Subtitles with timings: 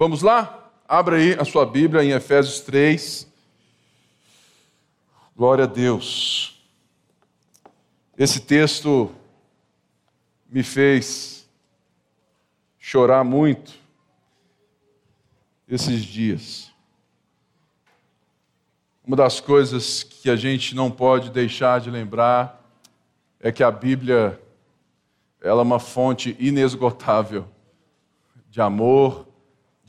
[0.00, 0.72] Vamos lá?
[0.88, 3.30] Abra aí a sua Bíblia em Efésios 3.
[5.36, 6.58] Glória a Deus.
[8.16, 9.14] Esse texto
[10.48, 11.46] me fez
[12.78, 13.74] chorar muito
[15.68, 16.72] esses dias.
[19.04, 22.66] Uma das coisas que a gente não pode deixar de lembrar
[23.38, 24.40] é que a Bíblia
[25.42, 27.46] ela é uma fonte inesgotável
[28.48, 29.28] de amor,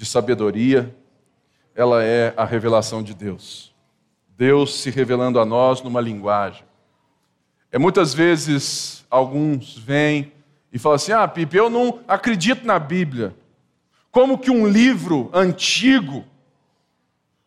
[0.02, 0.96] de sabedoria,
[1.76, 3.72] ela é a revelação de Deus.
[4.30, 6.64] Deus se revelando a nós numa linguagem.
[7.72, 10.34] É muitas vezes alguns vêm
[10.74, 13.36] e falam assim: "Ah, Pipe, eu não acredito na Bíblia".
[14.10, 16.26] Como que um livro antigo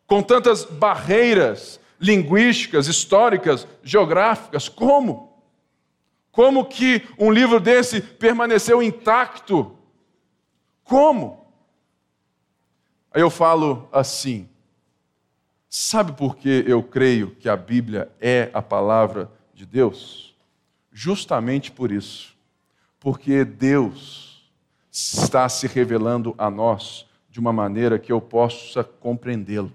[0.07, 5.43] com tantas barreiras linguísticas, históricas, geográficas, como?
[6.31, 9.77] Como que um livro desse permaneceu intacto?
[10.85, 11.44] Como?
[13.15, 14.45] Aí eu falo assim:
[15.69, 20.35] sabe por que eu creio que a Bíblia é a palavra de Deus?
[20.91, 22.35] Justamente por isso.
[22.99, 24.51] Porque Deus
[24.91, 29.71] está se revelando a nós de uma maneira que eu possa compreendê-lo.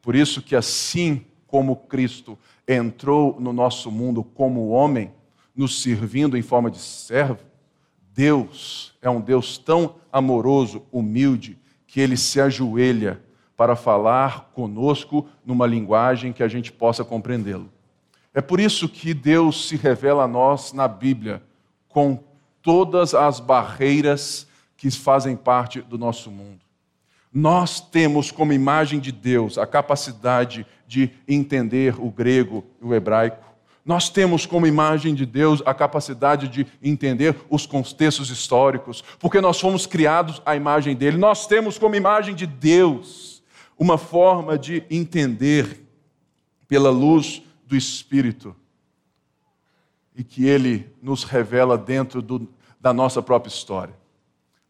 [0.00, 2.36] Por isso que assim como Cristo
[2.66, 5.12] entrou no nosso mundo como homem,
[5.54, 7.44] nos servindo em forma de servo,
[8.12, 11.61] Deus é um Deus tão amoroso, humilde,
[11.92, 13.22] que ele se ajoelha
[13.54, 17.70] para falar conosco numa linguagem que a gente possa compreendê-lo.
[18.32, 21.42] É por isso que Deus se revela a nós na Bíblia
[21.90, 22.18] com
[22.62, 26.60] todas as barreiras que fazem parte do nosso mundo.
[27.30, 33.51] Nós temos como imagem de Deus a capacidade de entender o grego e o hebraico,
[33.84, 39.60] nós temos como imagem de Deus a capacidade de entender os contextos históricos, porque nós
[39.60, 41.16] fomos criados à imagem dele.
[41.16, 43.42] Nós temos como imagem de Deus
[43.76, 45.84] uma forma de entender
[46.68, 48.54] pela luz do Espírito
[50.14, 52.48] e que ele nos revela dentro do,
[52.80, 53.94] da nossa própria história.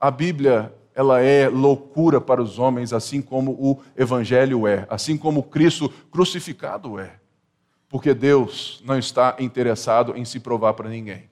[0.00, 5.42] A Bíblia, ela é loucura para os homens, assim como o Evangelho é, assim como
[5.42, 7.21] Cristo crucificado é.
[7.92, 11.28] Porque Deus não está interessado em se provar para ninguém.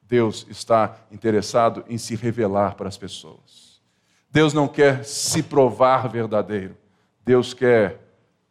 [0.00, 3.82] Deus está interessado em se revelar para as pessoas.
[4.30, 6.76] Deus não quer se provar verdadeiro.
[7.24, 8.00] Deus quer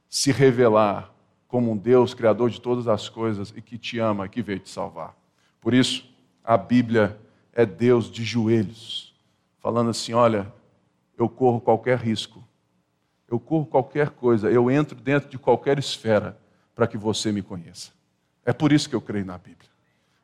[0.09, 1.13] se revelar
[1.47, 4.59] como um Deus criador de todas as coisas e que te ama e que veio
[4.59, 5.15] te salvar.
[5.61, 6.13] Por isso,
[6.43, 7.17] a Bíblia
[7.53, 9.15] é Deus de joelhos,
[9.59, 10.51] falando assim: olha,
[11.17, 12.43] eu corro qualquer risco,
[13.29, 16.37] eu corro qualquer coisa, eu entro dentro de qualquer esfera
[16.79, 17.91] para que você me conheça.
[18.45, 19.69] É por isso que eu creio na Bíblia.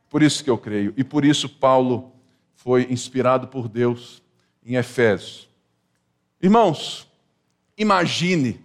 [0.09, 0.93] Por isso que eu creio.
[0.95, 2.13] E por isso Paulo
[2.53, 4.23] foi inspirado por Deus
[4.66, 5.49] em Efésios.
[6.41, 7.11] Irmãos,
[7.77, 8.63] imagine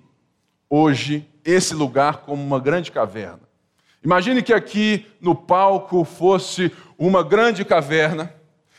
[0.68, 3.40] hoje esse lugar como uma grande caverna.
[4.04, 8.32] Imagine que aqui no palco fosse uma grande caverna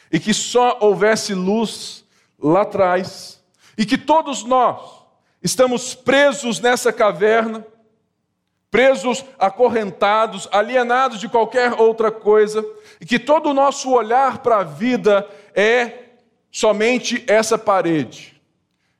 [0.09, 2.05] e que só houvesse luz
[2.39, 3.43] lá atrás
[3.77, 5.03] e que todos nós
[5.43, 7.65] estamos presos nessa caverna
[8.71, 12.65] presos, acorrentados, alienados de qualquer outra coisa,
[13.01, 16.05] e que todo o nosso olhar para a vida é
[16.49, 18.41] somente essa parede.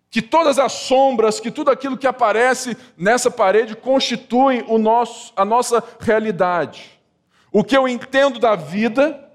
[0.10, 5.46] Que todas as sombras, que tudo aquilo que aparece nessa parede constitui o nosso, a
[5.46, 7.00] nossa realidade.
[7.50, 9.32] O que eu entendo da vida,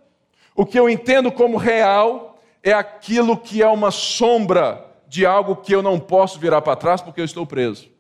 [0.55, 5.75] o que eu entendo como real, é aquilo que é uma sombra de algo que
[5.75, 7.96] eu não posso virar para trás porque eu estou preso.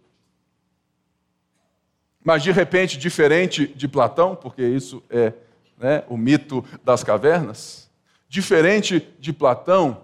[2.27, 5.33] Mas de repente, diferente de Platão, porque isso é
[5.79, 7.89] né, o mito das cavernas,
[8.29, 10.03] diferente de Platão,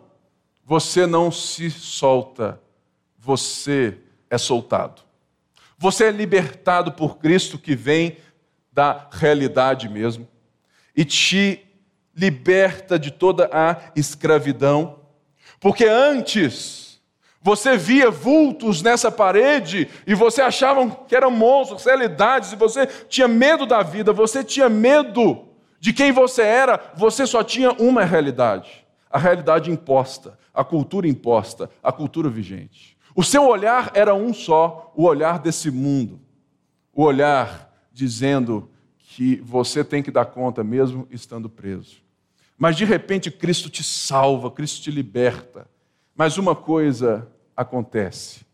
[0.65, 2.61] você não se solta,
[3.19, 3.99] você
[4.31, 5.03] é soltado.
[5.77, 8.17] Você é libertado por Cristo que vem
[8.73, 10.29] da realidade mesmo
[10.97, 11.67] e te
[12.15, 15.01] liberta de toda a escravidão,
[15.59, 16.92] porque antes
[17.43, 23.27] você via vultos nessa parede e você achava que eram monstros, realidades, e você tinha
[23.27, 25.49] medo da vida, você tinha medo
[25.81, 31.69] de quem você era, você só tinha uma realidade: a realidade imposta, a cultura imposta,
[31.83, 32.97] a cultura vigente.
[33.15, 36.21] O seu olhar era um só, o olhar desse mundo,
[36.95, 41.97] o olhar dizendo que você tem que dar conta mesmo estando preso.
[42.57, 45.67] Mas de repente Cristo te salva, Cristo te liberta.
[46.15, 48.45] Mas uma coisa acontece.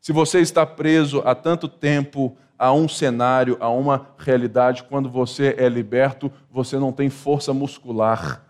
[0.00, 5.54] Se você está preso há tanto tempo a um cenário, a uma realidade, quando você
[5.58, 8.44] é liberto, você não tem força muscular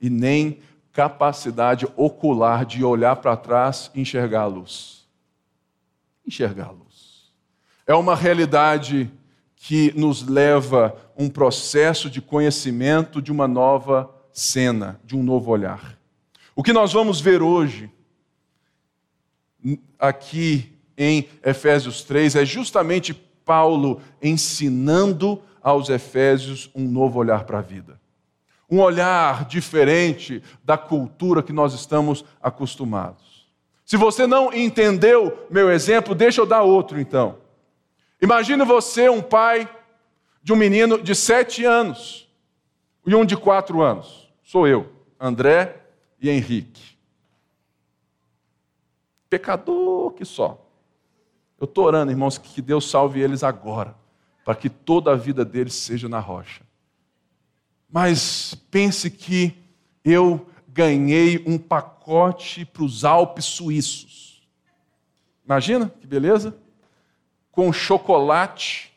[0.00, 0.60] e nem
[0.92, 5.06] capacidade ocular de olhar para trás e enxergar a luz.
[6.26, 7.32] Enxergar a luz.
[7.86, 9.10] É uma realidade
[9.54, 15.98] que nos leva um processo de conhecimento de uma nova cena, de um novo olhar.
[16.54, 17.90] O que nós vamos ver hoje,
[19.98, 23.14] aqui em Efésios 3, é justamente
[23.44, 28.00] Paulo ensinando aos Efésios um novo olhar para a vida.
[28.70, 33.46] Um olhar diferente da cultura que nós estamos acostumados.
[33.84, 37.38] Se você não entendeu meu exemplo, deixa eu dar outro então.
[38.20, 39.68] Imagine você, um pai
[40.42, 42.28] de um menino de sete anos
[43.06, 44.28] e um de quatro anos.
[44.42, 44.88] Sou eu,
[45.20, 45.76] André
[46.20, 46.95] e Henrique.
[49.36, 50.66] Pecador que só.
[51.60, 53.94] Eu estou orando, irmãos, que Deus salve eles agora,
[54.46, 56.62] para que toda a vida deles seja na rocha.
[57.86, 59.54] Mas pense que
[60.02, 64.42] eu ganhei um pacote para os Alpes suíços.
[65.44, 66.56] Imagina que beleza?
[67.52, 68.90] Com chocolate,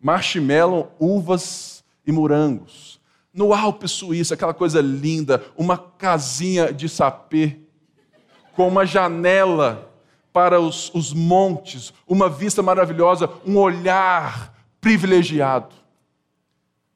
[0.00, 3.00] marshmallow, uvas e morangos.
[3.32, 7.61] No Alpe Suíço, aquela coisa linda, uma casinha de sapê,
[8.54, 9.90] com uma janela
[10.32, 15.74] para os, os montes, uma vista maravilhosa, um olhar privilegiado.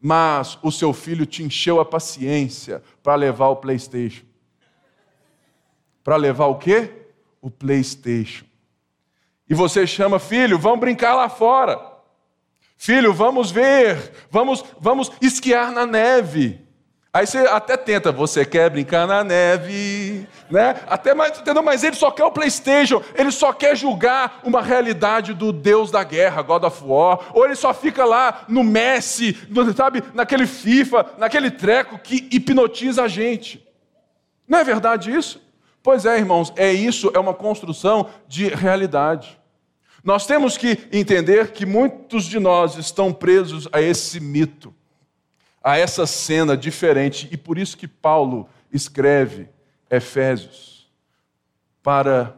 [0.00, 4.24] Mas o seu filho te encheu a paciência para levar o PlayStation.
[6.02, 6.90] Para levar o quê?
[7.40, 8.44] O PlayStation.
[9.48, 11.96] E você chama, filho, vamos brincar lá fora.
[12.76, 16.65] Filho, vamos ver, vamos, vamos esquiar na neve.
[17.16, 20.82] Aí você até tenta, você quer brincar na neve, né?
[20.86, 21.62] Até mais, entendeu?
[21.62, 26.04] Mas ele só quer o PlayStation, ele só quer julgar uma realidade do Deus da
[26.04, 29.34] guerra, God of War, ou ele só fica lá no Messi,
[29.74, 33.66] sabe, naquele FIFA, naquele treco que hipnotiza a gente.
[34.46, 35.40] Não é verdade isso?
[35.82, 39.40] Pois é, irmãos, é isso, é uma construção de realidade.
[40.04, 44.74] Nós temos que entender que muitos de nós estão presos a esse mito
[45.66, 47.28] a essa cena diferente.
[47.32, 49.48] E por isso que Paulo escreve
[49.90, 50.88] Efésios
[51.82, 52.36] para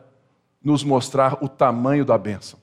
[0.65, 2.59] nos mostrar o tamanho da bênção,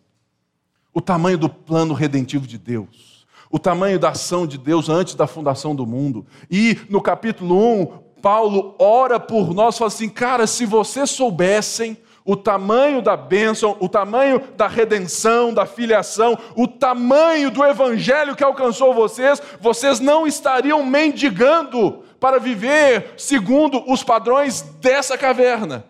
[0.92, 5.28] o tamanho do plano redentivo de Deus, o tamanho da ação de Deus antes da
[5.28, 6.26] fundação do mundo.
[6.50, 7.86] E no capítulo 1,
[8.20, 13.88] Paulo ora por nós, fala assim: cara, se vocês soubessem o tamanho da bênção, o
[13.88, 20.84] tamanho da redenção, da filiação, o tamanho do evangelho que alcançou vocês, vocês não estariam
[20.84, 25.86] mendigando para viver segundo os padrões dessa caverna.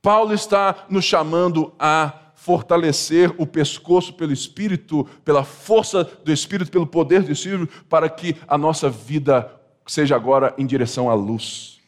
[0.00, 6.86] Paulo está nos chamando a fortalecer o pescoço pelo Espírito, pela força do Espírito, pelo
[6.86, 9.52] poder do Espírito, para que a nossa vida
[9.86, 11.78] seja agora em direção à luz.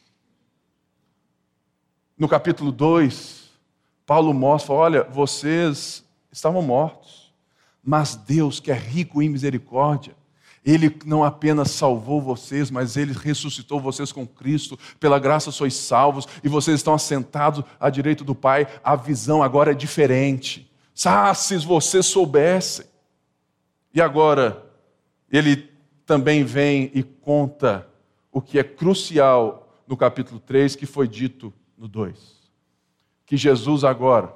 [2.18, 3.37] No capítulo 2,
[4.08, 6.02] Paulo mostra: olha, vocês
[6.32, 7.30] estavam mortos,
[7.84, 10.16] mas Deus, que é rico em misericórdia,
[10.64, 14.78] ele não apenas salvou vocês, mas ele ressuscitou vocês com Cristo.
[14.98, 18.66] Pela graça sois salvos e vocês estão assentados à direita do Pai.
[18.82, 20.72] A visão agora é diferente.
[21.04, 22.86] Ah, se vocês soubessem.
[23.92, 24.64] E agora,
[25.30, 25.70] ele
[26.06, 27.86] também vem e conta
[28.32, 32.37] o que é crucial no capítulo 3, que foi dito no 2
[33.28, 34.34] que Jesus agora,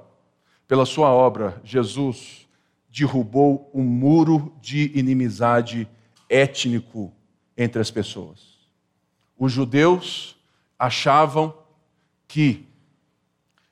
[0.68, 2.46] pela sua obra, Jesus
[2.90, 5.88] derrubou um muro de inimizade
[6.28, 7.10] étnico
[7.56, 8.52] entre as pessoas.
[9.38, 10.36] Os judeus
[10.78, 11.54] achavam
[12.28, 12.66] que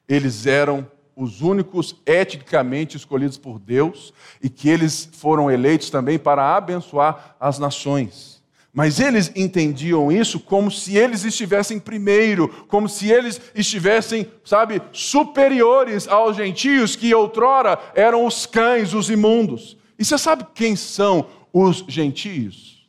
[0.08, 6.56] eles eram os únicos etnicamente escolhidos por Deus e que eles foram eleitos também para
[6.56, 8.39] abençoar as nações.
[8.72, 16.06] Mas eles entendiam isso como se eles estivessem primeiro, como se eles estivessem, sabe, superiores
[16.06, 19.76] aos gentios que outrora eram os cães, os imundos.
[19.98, 22.88] E você sabe quem são os gentios?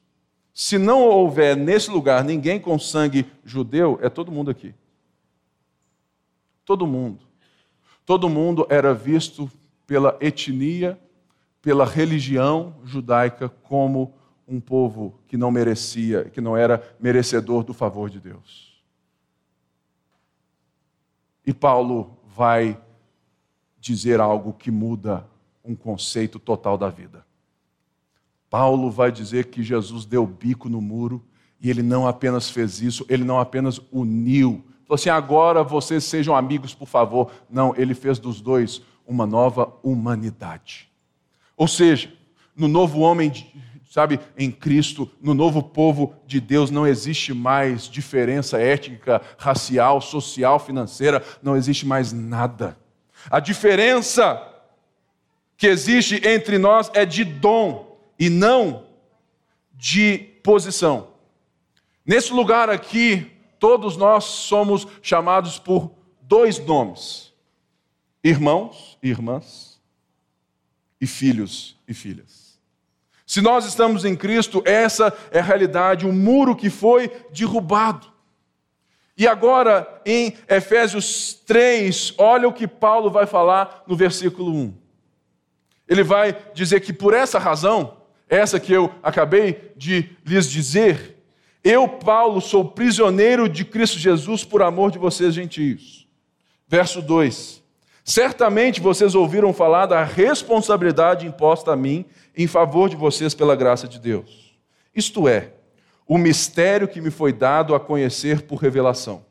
[0.53, 4.75] Se não houver nesse lugar ninguém com sangue judeu, é todo mundo aqui.
[6.63, 7.25] Todo mundo.
[8.05, 9.49] Todo mundo era visto
[9.87, 10.99] pela etnia,
[11.59, 14.13] pela religião judaica como
[14.51, 18.83] um povo que não merecia, que não era merecedor do favor de Deus.
[21.45, 22.77] E Paulo vai
[23.79, 25.25] dizer algo que muda
[25.63, 27.25] um conceito total da vida.
[28.49, 31.25] Paulo vai dizer que Jesus deu bico no muro
[31.61, 34.65] e ele não apenas fez isso, ele não apenas uniu.
[34.83, 37.31] Falou assim: agora vocês sejam amigos, por favor.
[37.49, 40.91] Não, ele fez dos dois uma nova humanidade.
[41.55, 42.11] Ou seja,
[42.53, 43.31] no novo homem
[43.91, 50.57] Sabe, em Cristo, no novo povo de Deus, não existe mais diferença étnica, racial, social,
[50.59, 52.77] financeira, não existe mais nada.
[53.29, 54.41] A diferença
[55.57, 58.85] que existe entre nós é de dom e não
[59.73, 61.09] de posição.
[62.05, 63.29] Nesse lugar aqui,
[63.59, 67.33] todos nós somos chamados por dois nomes:
[68.23, 69.81] irmãos e irmãs,
[71.01, 72.40] e filhos e filhas.
[73.31, 78.05] Se nós estamos em Cristo, essa é a realidade, o muro que foi derrubado.
[79.17, 84.73] E agora, em Efésios 3, olha o que Paulo vai falar no versículo 1.
[85.87, 91.23] Ele vai dizer que por essa razão, essa que eu acabei de lhes dizer,
[91.63, 96.05] eu, Paulo, sou prisioneiro de Cristo Jesus por amor de vocês, gentios.
[96.67, 97.63] Verso 2:
[98.03, 103.87] Certamente vocês ouviram falar da responsabilidade imposta a mim em favor de vocês pela graça
[103.87, 104.55] de Deus.
[104.95, 105.53] Isto é,
[106.07, 109.25] o mistério que me foi dado a conhecer por revelação.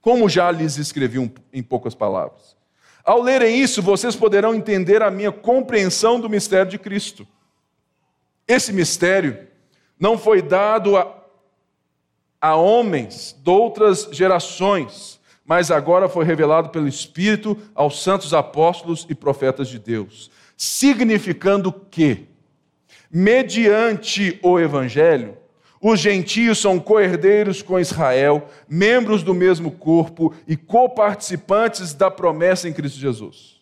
[0.00, 1.18] Como já lhes escrevi
[1.52, 2.56] em poucas palavras.
[3.04, 7.26] Ao lerem isso, vocês poderão entender a minha compreensão do mistério de Cristo.
[8.46, 9.48] Esse mistério
[9.98, 11.22] não foi dado a,
[12.40, 19.14] a homens de outras gerações, mas agora foi revelado pelo Espírito aos santos apóstolos e
[19.14, 22.28] profetas de Deus, significando que,
[23.10, 25.36] mediante o Evangelho,
[25.80, 32.72] os gentios são coerdeiros com Israel, membros do mesmo corpo e coparticipantes da promessa em
[32.72, 33.60] Cristo Jesus.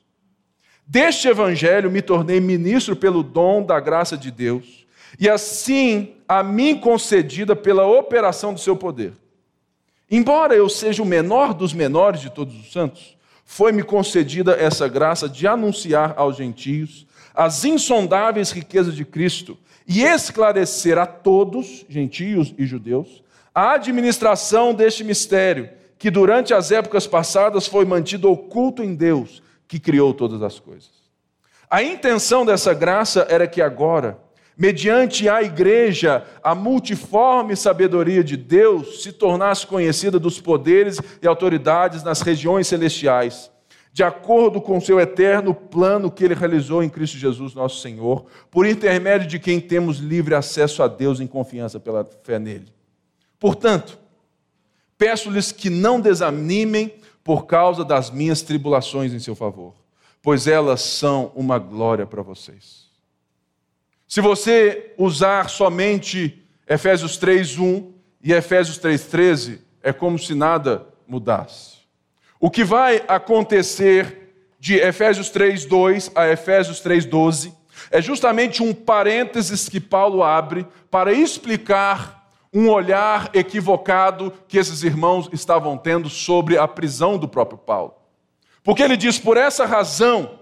[0.87, 4.87] Deste Evangelho me tornei ministro pelo dom da graça de Deus
[5.19, 9.13] e assim a mim concedida pela operação do seu poder.
[10.11, 13.17] Embora eu seja o menor dos menores de todos os santos,
[13.53, 17.05] foi-me concedida essa graça de anunciar aos gentios
[17.35, 25.03] as insondáveis riquezas de Cristo e esclarecer a todos, gentios e judeus, a administração deste
[25.03, 30.61] mistério, que durante as épocas passadas foi mantido oculto em Deus, que criou todas as
[30.61, 30.93] coisas.
[31.69, 34.17] A intenção dessa graça era que agora,
[34.61, 42.03] mediante a igreja, a multiforme sabedoria de Deus se tornasse conhecida dos poderes e autoridades
[42.03, 43.51] nas regiões celestiais,
[43.91, 48.67] de acordo com seu eterno plano que ele realizou em Cristo Jesus, nosso Senhor, por
[48.67, 52.71] intermédio de quem temos livre acesso a Deus em confiança pela fé nele.
[53.39, 53.99] Portanto,
[54.99, 56.93] peço-lhes que não desanimem
[57.25, 59.73] por causa das minhas tribulações em seu favor,
[60.21, 62.90] pois elas são uma glória para vocês.
[64.11, 71.77] Se você usar somente Efésios 3:1 e Efésios 3:13, é como se nada mudasse.
[72.41, 77.55] O que vai acontecer de Efésios 3:2 a Efésios 3:12
[77.89, 85.31] é justamente um parênteses que Paulo abre para explicar um olhar equivocado que esses irmãos
[85.33, 87.95] estavam tendo sobre a prisão do próprio Paulo.
[88.65, 90.40] Porque ele diz: por essa razão,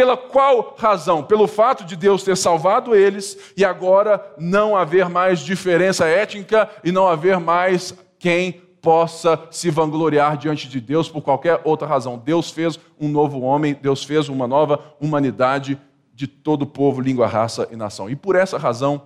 [0.00, 1.22] pela qual razão?
[1.22, 6.90] Pelo fato de Deus ter salvado eles e agora não haver mais diferença étnica e
[6.90, 12.16] não haver mais quem possa se vangloriar diante de Deus por qualquer outra razão.
[12.16, 15.78] Deus fez um novo homem, Deus fez uma nova humanidade
[16.14, 18.08] de todo povo, língua, raça e nação.
[18.08, 19.02] E por essa razão,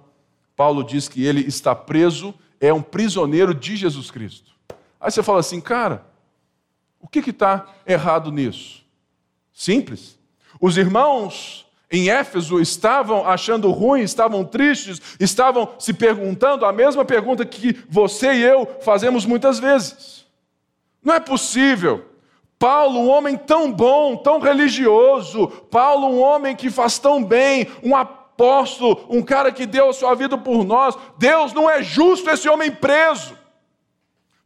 [0.55, 4.53] Paulo diz que ele está preso, é um prisioneiro de Jesus Cristo.
[5.01, 6.07] Aí você fala assim, cara,
[7.01, 8.85] o que está errado nisso?
[9.53, 10.23] Simples.
[10.61, 17.45] Os irmãos em Éfeso estavam achando ruim, estavam tristes, estavam se perguntando a mesma pergunta
[17.45, 20.25] que você e eu fazemos muitas vezes.
[21.03, 22.05] Não é possível.
[22.59, 27.95] Paulo, um homem tão bom, tão religioso, Paulo, um homem que faz tão bem, um
[27.95, 32.49] apóstolo, um cara que deu a sua vida por nós, Deus não é justo esse
[32.49, 33.37] homem preso.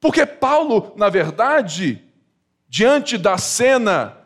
[0.00, 2.02] Porque Paulo, na verdade,
[2.68, 4.17] diante da cena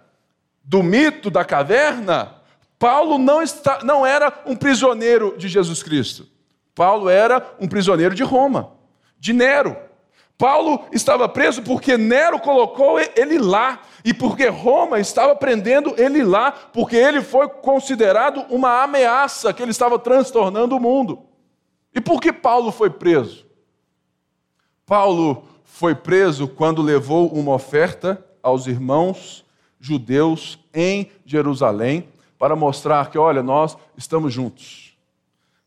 [0.64, 2.34] do mito da caverna,
[2.78, 6.26] Paulo não, está, não era um prisioneiro de Jesus Cristo.
[6.74, 8.72] Paulo era um prisioneiro de Roma,
[9.18, 9.76] de Nero.
[10.38, 16.50] Paulo estava preso porque Nero colocou ele lá e porque Roma estava prendendo ele lá,
[16.50, 21.22] porque ele foi considerado uma ameaça que ele estava transtornando o mundo.
[21.94, 23.46] E por que Paulo foi preso?
[24.84, 29.41] Paulo foi preso quando levou uma oferta aos irmãos
[29.82, 32.08] judeus em Jerusalém
[32.38, 34.96] para mostrar que, olha, nós estamos juntos.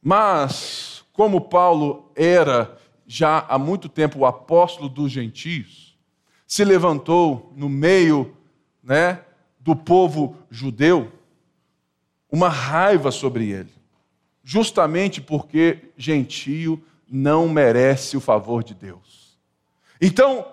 [0.01, 5.95] Mas, como Paulo era já há muito tempo o apóstolo dos gentios,
[6.47, 8.35] se levantou no meio
[8.81, 9.21] né,
[9.59, 11.11] do povo judeu
[12.31, 13.73] uma raiva sobre ele.
[14.43, 19.37] justamente porque gentio não merece o favor de Deus.
[19.99, 20.45] Então,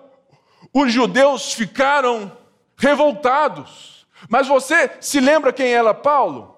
[0.72, 2.32] os judeus ficaram
[2.82, 4.04] revoltados.
[4.28, 6.56] Mas você se lembra quem era Paulo?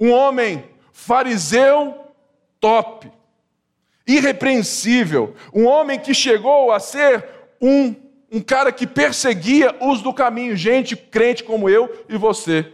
[0.00, 2.06] Um homem fariseu
[2.58, 3.12] top,
[4.06, 7.28] irrepreensível, um homem que chegou a ser
[7.60, 7.94] um,
[8.32, 12.72] um cara que perseguia os do caminho, gente crente como eu e você.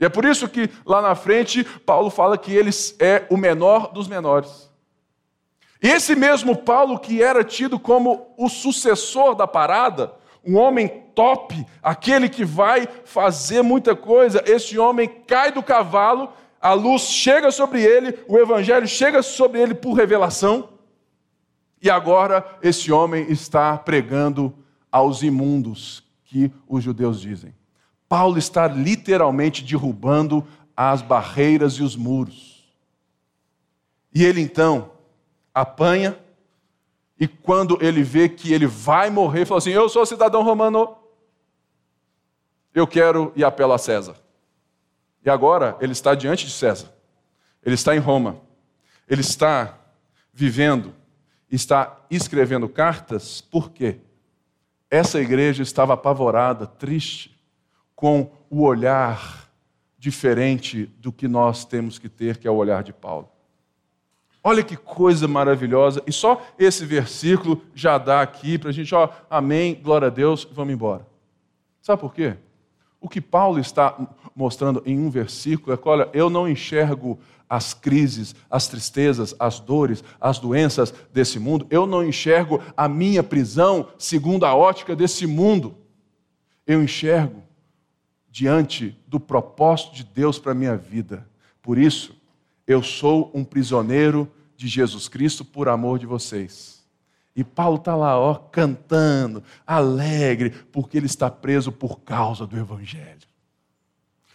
[0.00, 3.92] E é por isso que lá na frente Paulo fala que ele é o menor
[3.92, 4.70] dos menores.
[5.82, 10.12] E esse mesmo Paulo que era tido como o sucessor da parada,
[10.44, 16.72] um homem top, aquele que vai fazer muita coisa, esse homem cai do cavalo, a
[16.72, 20.70] luz chega sobre ele, o evangelho chega sobre ele por revelação,
[21.80, 24.52] e agora esse homem está pregando
[24.90, 27.54] aos imundos que os judeus dizem.
[28.08, 32.66] Paulo está literalmente derrubando as barreiras e os muros.
[34.14, 34.92] E ele então
[35.54, 36.18] apanha,
[37.20, 40.96] e quando ele vê que ele vai morrer, fala assim: Eu sou cidadão romano,
[42.72, 44.16] eu quero e apelo a César.
[45.24, 46.92] E agora ele está diante de César,
[47.62, 48.40] ele está em Roma,
[49.08, 49.76] ele está
[50.32, 50.94] vivendo,
[51.50, 53.98] está escrevendo cartas, por quê?
[54.90, 57.36] Essa igreja estava apavorada, triste,
[57.96, 59.50] com o olhar
[59.98, 63.28] diferente do que nós temos que ter, que é o olhar de Paulo.
[64.42, 66.02] Olha que coisa maravilhosa.
[66.06, 70.46] E só esse versículo já dá aqui para a gente, ó, amém, glória a Deus,
[70.50, 71.06] vamos embora.
[71.82, 72.36] Sabe por quê?
[73.00, 73.96] O que Paulo está
[74.34, 77.18] mostrando em um versículo é que, olha, eu não enxergo
[77.48, 83.22] as crises, as tristezas, as dores, as doenças desse mundo, eu não enxergo a minha
[83.22, 85.76] prisão segundo a ótica desse mundo.
[86.66, 87.42] Eu enxergo
[88.28, 91.26] diante do propósito de Deus para a minha vida.
[91.62, 92.17] Por isso,
[92.68, 96.86] eu sou um prisioneiro de Jesus Cristo por amor de vocês.
[97.34, 103.26] E Paulo está lá, ó, cantando, alegre, porque ele está preso por causa do Evangelho.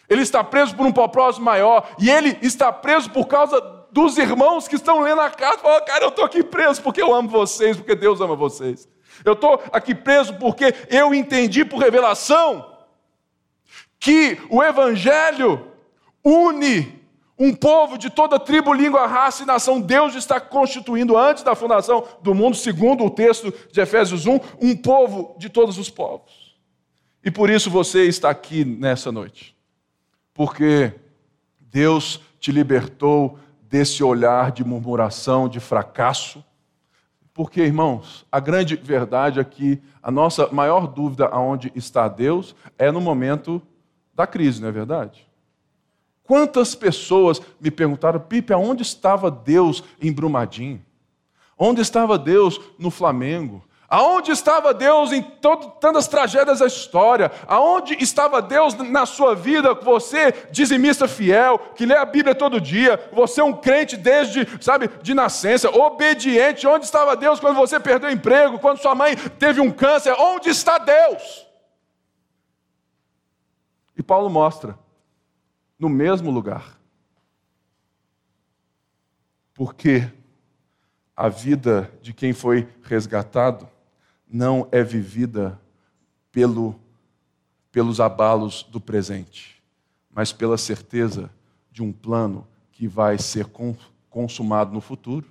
[0.09, 4.67] Ele está preso por um propósito maior, e ele está preso por causa dos irmãos
[4.67, 5.59] que estão lendo a carta.
[5.59, 8.89] Fala, cara, eu estou aqui preso porque eu amo vocês, porque Deus ama vocês.
[9.23, 12.73] Eu estou aqui preso porque eu entendi por revelação
[13.99, 15.67] que o Evangelho
[16.23, 17.02] une
[17.37, 19.81] um povo de toda tribo, língua, raça e nação.
[19.81, 24.75] Deus está constituindo antes da fundação do mundo, segundo o texto de Efésios 1, um
[24.75, 26.55] povo de todos os povos.
[27.23, 29.55] E por isso você está aqui nessa noite.
[30.33, 30.93] Porque
[31.59, 36.43] Deus te libertou desse olhar de murmuração, de fracasso.
[37.33, 42.91] Porque, irmãos, a grande verdade é que a nossa maior dúvida aonde está Deus é
[42.91, 43.61] no momento
[44.13, 45.27] da crise, não é verdade?
[46.23, 50.83] Quantas pessoas me perguntaram, Pipe, aonde estava Deus em Brumadinho?
[51.57, 53.63] Onde estava Deus no Flamengo?
[53.89, 57.31] Aonde estava Deus em todo, tantas tragédias da história?
[57.45, 59.75] Aonde estava Deus na sua vida?
[59.75, 64.89] Você, dizimista fiel, que lê a Bíblia todo dia, você é um crente desde, sabe,
[65.03, 66.65] de nascença, obediente.
[66.65, 70.15] Onde estava Deus quando você perdeu o emprego, quando sua mãe teve um câncer?
[70.17, 71.45] Onde está Deus?
[73.95, 74.82] E Paulo mostra
[75.83, 76.79] no mesmo lugar.
[79.53, 80.09] Porque
[81.13, 83.67] a vida de quem foi resgatado
[84.25, 85.59] não é vivida
[86.31, 86.79] pelo,
[87.69, 89.61] pelos abalos do presente,
[90.09, 91.29] mas pela certeza
[91.69, 93.45] de um plano que vai ser
[94.09, 95.29] consumado no futuro.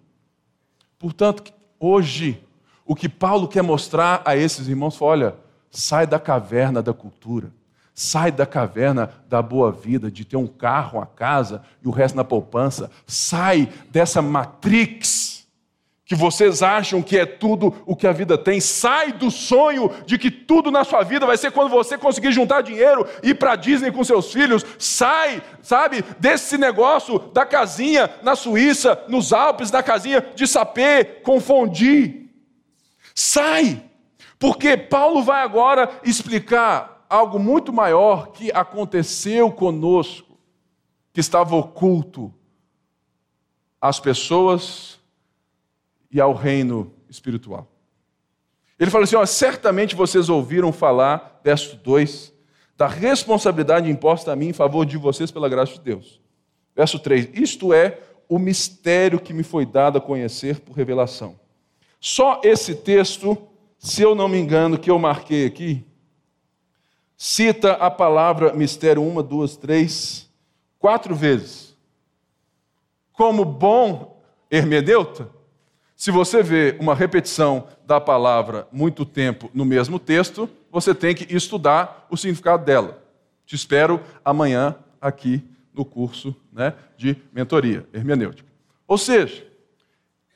[0.98, 2.44] Portanto, hoje,
[2.84, 5.36] o que Paulo quer mostrar a esses irmãos foi: olha,
[5.70, 7.50] sai da caverna da cultura
[8.02, 12.16] Sai da caverna da boa vida, de ter um carro, uma casa e o resto
[12.16, 12.90] na poupança.
[13.06, 15.46] Sai dessa matrix
[16.04, 18.60] que vocês acham que é tudo o que a vida tem.
[18.60, 22.62] Sai do sonho de que tudo na sua vida vai ser quando você conseguir juntar
[22.62, 24.66] dinheiro e ir para Disney com seus filhos.
[24.80, 32.28] Sai, sabe, desse negócio da casinha na Suíça, nos Alpes, da casinha de sapê, confundir.
[33.14, 33.80] Sai,
[34.40, 40.38] porque Paulo vai agora explicar algo muito maior que aconteceu conosco,
[41.12, 42.32] que estava oculto
[43.78, 44.98] às pessoas
[46.10, 47.68] e ao reino espiritual.
[48.80, 52.32] Ele fala assim: ó, certamente vocês ouviram falar, verso 2,
[52.78, 56.18] da responsabilidade imposta a mim em favor de vocês pela graça de Deus.
[56.74, 61.38] Verso 3: Isto é o mistério que me foi dado a conhecer por revelação.
[62.00, 63.36] Só esse texto,
[63.78, 65.84] se eu não me engano, que eu marquei aqui,
[67.24, 70.28] cita a palavra mistério uma, duas, três,
[70.76, 71.72] quatro vezes.
[73.12, 75.30] como bom hermeneuta,
[75.94, 81.32] se você vê uma repetição da palavra muito tempo no mesmo texto, você tem que
[81.32, 83.00] estudar o significado dela.
[83.46, 88.48] Te espero amanhã aqui no curso né, de mentoria hermenêutica.
[88.84, 89.46] Ou seja,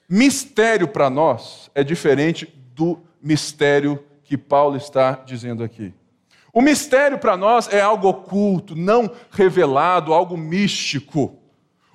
[0.09, 2.47] mistério para nós é diferente
[2.77, 5.93] do mistério que Paulo está dizendo aqui.
[6.57, 11.39] O mistério para nós é algo oculto, não revelado, algo místico,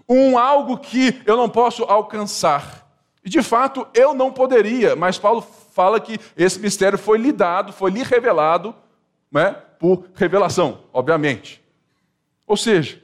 [0.08, 2.88] um algo que eu não posso alcançar.
[3.26, 7.74] E de fato eu não poderia, mas Paulo fala que esse mistério foi lhe dado,
[7.74, 8.76] foi lhe revelado,
[9.32, 11.60] né, por revelação, obviamente.
[12.46, 13.02] Ou seja,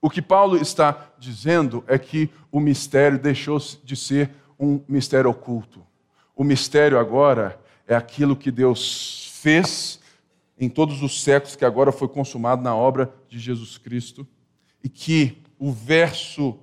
[0.00, 5.84] o que Paulo está dizendo é que o mistério deixou de ser um mistério oculto.
[6.36, 9.98] O mistério agora é aquilo que Deus fez
[10.58, 14.26] em todos os séculos que agora foi consumado na obra de Jesus Cristo
[14.82, 16.58] e que o verso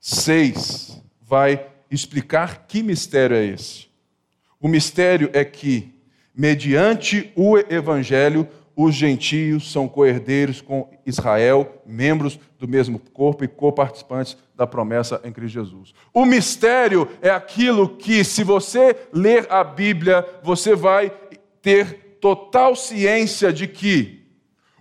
[0.00, 3.86] 6 vai explicar que mistério é esse.
[4.60, 5.94] O mistério é que,
[6.34, 14.36] mediante o evangelho, os gentios são coerdeiros com Israel, membros do mesmo corpo e coparticipantes
[14.54, 15.94] da promessa em Cristo Jesus.
[16.12, 21.12] O mistério é aquilo que, se você ler a Bíblia, você vai
[21.62, 24.22] ter total ciência de que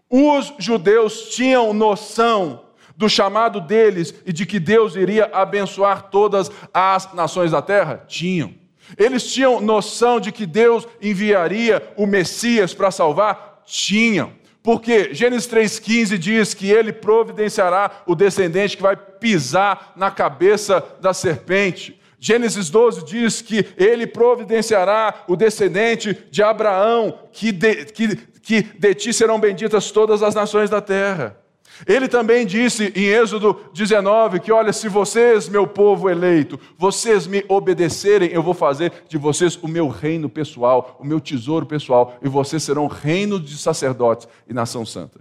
[0.10, 7.14] os judeus tinham noção do chamado deles e de que Deus iria abençoar todas as
[7.14, 8.06] nações da terra?
[8.08, 8.54] Tinham.
[8.98, 13.62] Eles tinham noção de que Deus enviaria o Messias para salvar?
[13.66, 14.32] Tinham.
[14.62, 21.14] Porque Gênesis 3,15 diz que ele providenciará o descendente que vai pisar na cabeça da
[21.14, 22.00] serpente.
[22.26, 28.96] Gênesis 12 diz que ele providenciará o descendente de Abraão, que de, que, que de
[28.96, 31.38] ti serão benditas todas as nações da terra.
[31.86, 37.44] Ele também disse em Êxodo 19 que, olha, se vocês, meu povo eleito, vocês me
[37.50, 42.30] obedecerem, eu vou fazer de vocês o meu reino pessoal, o meu tesouro pessoal, e
[42.30, 45.20] vocês serão reino de sacerdotes e nação santa.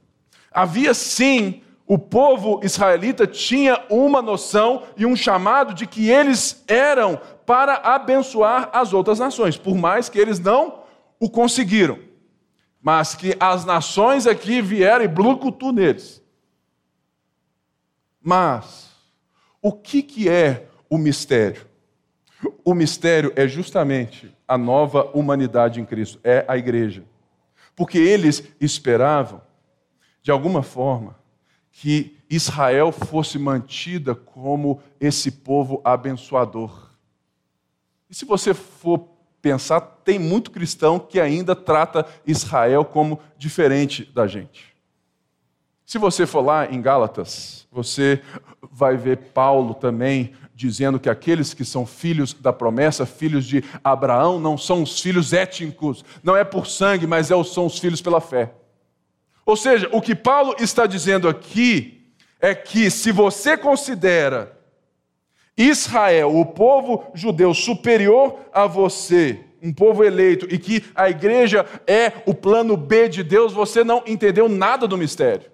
[0.53, 7.21] Havia sim o povo israelita tinha uma noção e um chamado de que eles eram
[7.45, 10.85] para abençoar as outras nações, por mais que eles não
[11.21, 11.99] o conseguiram.
[12.81, 16.23] Mas que as nações aqui vieram e blucutu neles.
[18.23, 18.91] Mas,
[19.61, 21.67] o que, que é o mistério?
[22.65, 27.05] O mistério é justamente a nova humanidade em Cristo, é a igreja.
[27.77, 29.43] Porque eles esperavam,
[30.23, 31.21] de alguma forma,
[31.73, 36.91] que Israel fosse mantida como esse povo abençoador.
[38.09, 39.09] E se você for
[39.41, 44.73] pensar, tem muito cristão que ainda trata Israel como diferente da gente.
[45.85, 48.23] Se você for lá em Gálatas, você
[48.71, 54.39] vai ver Paulo também dizendo que aqueles que são filhos da promessa, filhos de Abraão,
[54.39, 58.21] não são os filhos étnicos, não é por sangue, mas é são os filhos pela
[58.21, 58.55] fé.
[59.53, 62.11] Ou seja, o que Paulo está dizendo aqui
[62.41, 64.59] é que se você considera
[65.55, 72.23] Israel, o povo judeu, superior a você, um povo eleito, e que a igreja é
[72.25, 75.53] o plano B de Deus, você não entendeu nada do mistério.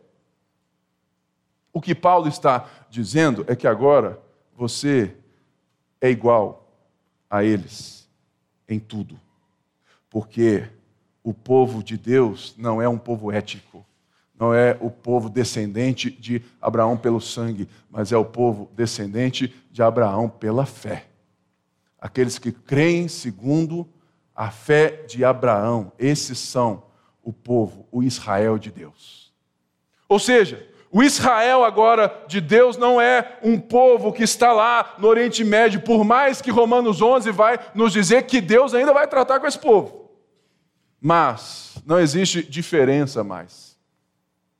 [1.72, 4.16] O que Paulo está dizendo é que agora
[4.54, 5.12] você
[6.00, 6.72] é igual
[7.28, 8.08] a eles
[8.68, 9.18] em tudo,
[10.08, 10.68] porque
[11.24, 13.84] o povo de Deus não é um povo ético,
[14.38, 19.82] não é o povo descendente de Abraão pelo sangue, mas é o povo descendente de
[19.82, 21.06] Abraão pela fé.
[22.00, 23.88] Aqueles que creem segundo
[24.34, 26.84] a fé de Abraão, esses são
[27.22, 29.32] o povo, o Israel de Deus.
[30.08, 35.08] Ou seja, o Israel agora de Deus não é um povo que está lá no
[35.08, 39.40] Oriente Médio, por mais que Romanos 11 vai nos dizer que Deus ainda vai tratar
[39.40, 40.08] com esse povo.
[41.00, 43.67] Mas não existe diferença mais.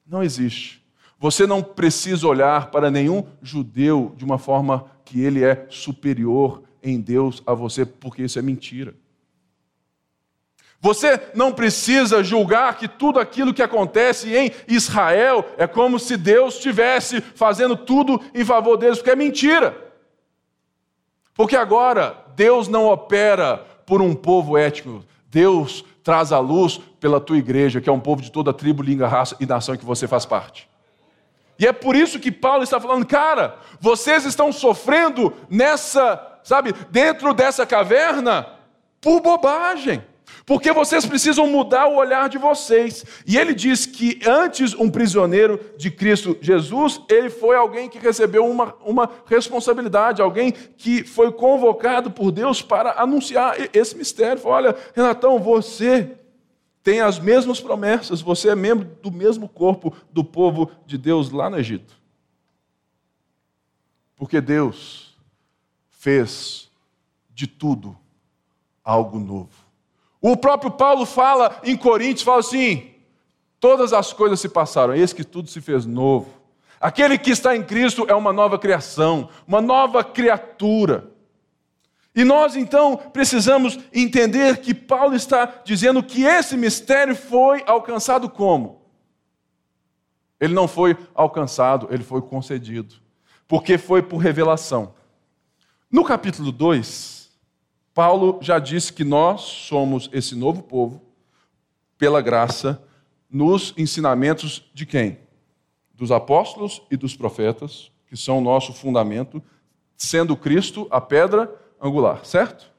[0.09, 0.83] Não existe.
[1.19, 7.01] Você não precisa olhar para nenhum judeu de uma forma que ele é superior em
[7.01, 8.95] Deus a você, porque isso é mentira.
[10.81, 16.55] Você não precisa julgar que tudo aquilo que acontece em Israel é como se Deus
[16.55, 19.77] estivesse fazendo tudo em favor deles, porque é mentira.
[21.35, 27.37] Porque agora Deus não opera por um povo étnico, Deus traz a luz pela tua
[27.37, 30.25] igreja, que é um povo de toda tribo, língua, raça e nação que você faz
[30.25, 30.67] parte.
[31.59, 37.35] E é por isso que Paulo está falando, cara, vocês estão sofrendo nessa, sabe, dentro
[37.35, 38.47] dessa caverna
[39.03, 40.03] por bobagem.
[40.49, 43.05] Porque vocês precisam mudar o olhar de vocês.
[43.27, 48.47] E ele diz que antes um prisioneiro de Cristo Jesus, ele foi alguém que recebeu
[48.47, 54.41] uma, uma responsabilidade, alguém que foi convocado por Deus para anunciar esse mistério.
[54.47, 56.17] Olha, Renatão, você
[56.83, 61.51] tem as mesmas promessas, você é membro do mesmo corpo do povo de Deus lá
[61.51, 61.95] no Egito.
[64.17, 65.15] Porque Deus
[65.91, 66.71] fez
[67.35, 67.95] de tudo
[68.83, 69.68] algo novo.
[70.21, 72.91] O próprio Paulo fala em Coríntios, fala assim:
[73.61, 76.39] todas as coisas se passaram, eis que tudo se fez novo.
[76.81, 81.11] Aquele que está em Cristo é uma nova criação, uma nova criatura.
[82.15, 88.83] E nós então precisamos entender que Paulo está dizendo que esse mistério foi alcançado como?
[90.41, 92.95] Ele não foi alcançado, ele foi concedido,
[93.47, 94.95] porque foi por revelação.
[95.91, 97.18] No capítulo 2,
[97.99, 101.03] Paulo já disse que nós somos esse novo povo,
[101.99, 102.81] pela graça,
[103.29, 105.19] nos ensinamentos de quem?
[105.93, 109.43] Dos apóstolos e dos profetas, que são o nosso fundamento,
[109.97, 112.71] sendo Cristo a pedra angular, certo?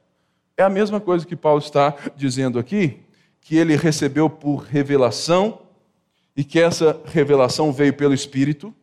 [0.56, 3.02] É a mesma coisa que Paulo está dizendo aqui,
[3.42, 5.64] que ele recebeu por revelação
[6.34, 8.74] e que essa revelação veio pelo Espírito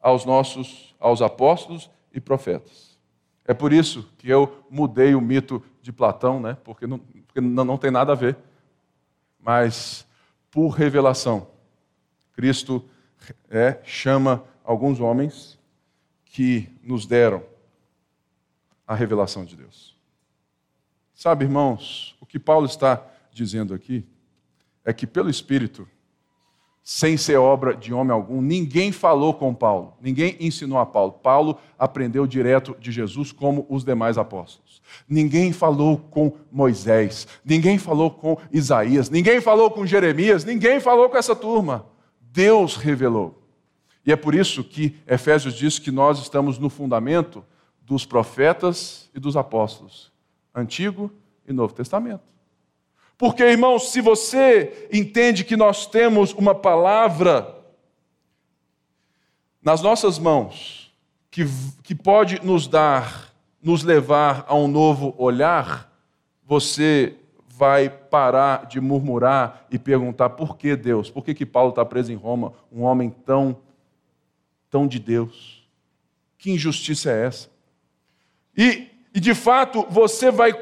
[0.00, 2.98] aos nossos, aos apóstolos e profetas.
[3.44, 6.56] É por isso que eu mudei o mito de Platão, né?
[6.64, 8.38] porque, não, porque não, não tem nada a ver.
[9.38, 10.06] Mas
[10.50, 11.46] por revelação,
[12.32, 12.82] Cristo
[13.50, 15.58] é, chama alguns homens
[16.24, 17.44] que nos deram
[18.86, 19.94] a revelação de Deus.
[21.12, 24.06] Sabe, irmãos, o que Paulo está dizendo aqui
[24.86, 25.86] é que pelo Espírito,
[26.86, 31.12] sem ser obra de homem algum, ninguém falou com Paulo, ninguém ensinou a Paulo.
[31.12, 34.82] Paulo aprendeu direto de Jesus, como os demais apóstolos.
[35.08, 41.16] Ninguém falou com Moisés, ninguém falou com Isaías, ninguém falou com Jeremias, ninguém falou com
[41.16, 41.86] essa turma.
[42.20, 43.42] Deus revelou.
[44.04, 47.42] E é por isso que Efésios diz que nós estamos no fundamento
[47.80, 50.12] dos profetas e dos apóstolos,
[50.54, 51.10] Antigo
[51.48, 52.33] e Novo Testamento.
[53.24, 57.56] Porque, irmãos, se você entende que nós temos uma palavra
[59.62, 60.94] nas nossas mãos,
[61.30, 61.46] que,
[61.82, 63.32] que pode nos dar,
[63.62, 65.90] nos levar a um novo olhar,
[66.44, 67.16] você
[67.48, 71.08] vai parar de murmurar e perguntar por que Deus?
[71.08, 73.56] Por que, que Paulo está preso em Roma, um homem tão,
[74.68, 75.66] tão de Deus?
[76.36, 77.48] Que injustiça é essa?
[78.54, 80.52] E, e de fato você vai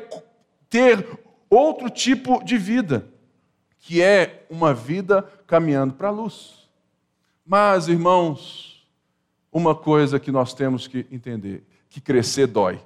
[0.71, 1.22] ter
[1.55, 3.07] outro tipo de vida,
[3.79, 6.69] que é uma vida caminhando para a luz.
[7.45, 8.87] Mas, irmãos,
[9.53, 12.81] uma coisa que nós temos que entender: que crescer dói.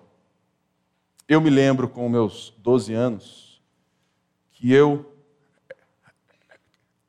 [1.29, 3.61] Eu me lembro com meus 12 anos
[4.52, 5.12] que eu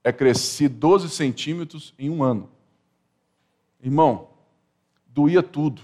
[0.04, 2.50] é cresci 12 centímetros em um ano.
[3.82, 4.30] Irmão,
[5.08, 5.82] doía tudo.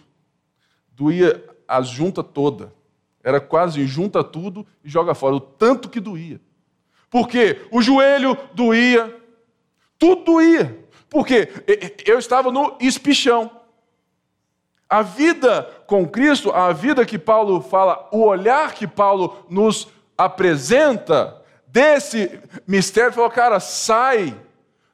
[0.91, 2.73] Doía as junta toda.
[3.23, 6.41] Era quase junta tudo e joga fora, o tanto que doía.
[7.09, 9.15] Porque o joelho doía,
[9.97, 10.83] tudo doía.
[11.09, 11.47] Porque
[12.05, 13.49] eu estava no espichão.
[14.89, 21.41] A vida com Cristo, a vida que Paulo fala, o olhar que Paulo nos apresenta
[21.67, 24.35] desse mistério, falou, cara, sai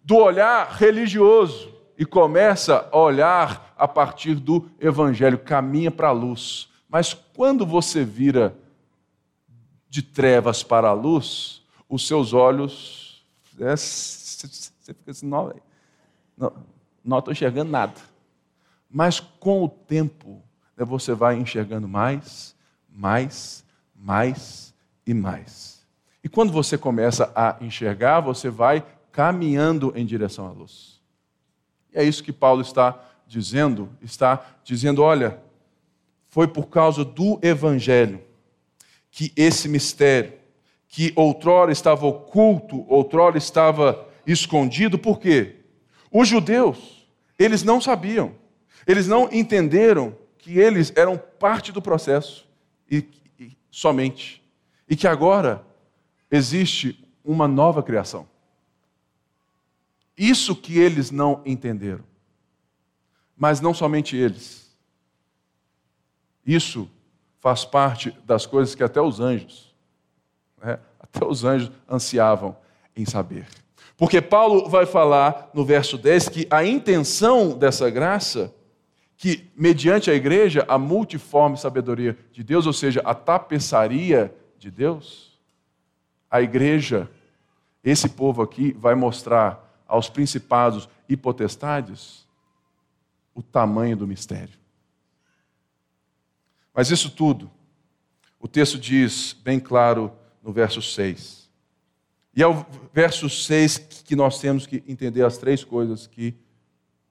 [0.03, 6.68] do olhar religioso e começa a olhar a partir do Evangelho, caminha para a luz.
[6.89, 8.55] Mas quando você vira
[9.89, 13.25] de trevas para a luz, os seus olhos.
[13.59, 15.51] É, você fica assim, não,
[17.03, 17.95] não estou enxergando nada.
[18.89, 20.41] Mas com o tempo,
[20.77, 22.55] né, você vai enxergando mais,
[22.87, 24.73] mais, mais
[25.05, 25.85] e mais.
[26.23, 31.01] E quando você começa a enxergar, você vai caminhando em direção à luz.
[31.93, 35.39] E é isso que Paulo está dizendo, está dizendo, olha,
[36.29, 38.21] foi por causa do Evangelho
[39.11, 40.33] que esse mistério,
[40.87, 45.57] que outrora estava oculto, outrora estava escondido, por quê?
[46.11, 48.35] Os judeus, eles não sabiam,
[48.87, 52.47] eles não entenderam que eles eram parte do processo
[52.89, 53.05] e,
[53.39, 54.41] e somente,
[54.87, 55.65] e que agora
[56.31, 58.27] existe uma nova criação.
[60.15, 62.03] Isso que eles não entenderam.
[63.37, 64.68] Mas não somente eles
[66.53, 66.89] isso
[67.39, 69.73] faz parte das coisas que até os anjos,
[70.61, 72.55] né, até os anjos ansiavam
[72.95, 73.47] em saber.
[73.95, 78.53] Porque Paulo vai falar no verso 10 que a intenção dessa graça,
[79.17, 85.29] que mediante a igreja, a multiforme sabedoria de Deus, ou seja, a tapeçaria de Deus,
[86.29, 87.09] A igreja,
[87.83, 92.27] esse povo aqui, vai mostrar aos principados e potestades
[93.33, 94.59] o tamanho do mistério.
[96.79, 97.51] Mas isso tudo,
[98.39, 101.49] o texto diz bem claro no verso 6.
[102.33, 106.33] E é o verso 6 que nós temos que entender as três coisas que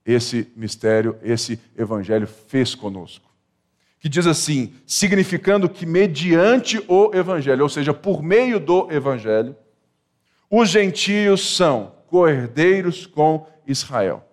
[0.07, 3.31] esse mistério, esse evangelho fez conosco.
[4.01, 9.55] Que diz assim: significando que mediante o evangelho, ou seja, por meio do evangelho,
[10.51, 14.27] os gentios são cordeiros com Israel.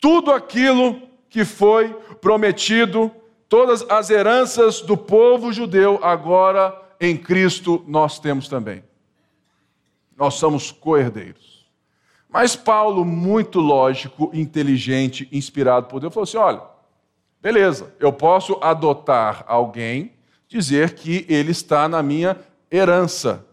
[0.00, 3.14] Tudo aquilo que foi prometido,
[3.50, 8.84] todas as heranças do povo judeu, agora em Cristo nós temos também.
[10.16, 11.68] Nós somos coerdeiros.
[12.28, 16.62] Mas Paulo, muito lógico, inteligente, inspirado por Deus, falou assim: olha,
[17.42, 20.12] beleza, eu posso adotar alguém,
[20.46, 22.38] dizer que ele está na minha
[22.70, 23.44] herança.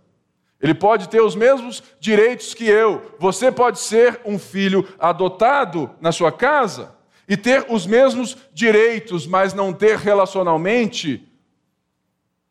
[0.61, 3.15] Ele pode ter os mesmos direitos que eu.
[3.17, 6.96] Você pode ser um filho adotado na sua casa
[7.27, 11.27] e ter os mesmos direitos, mas não ter relacionalmente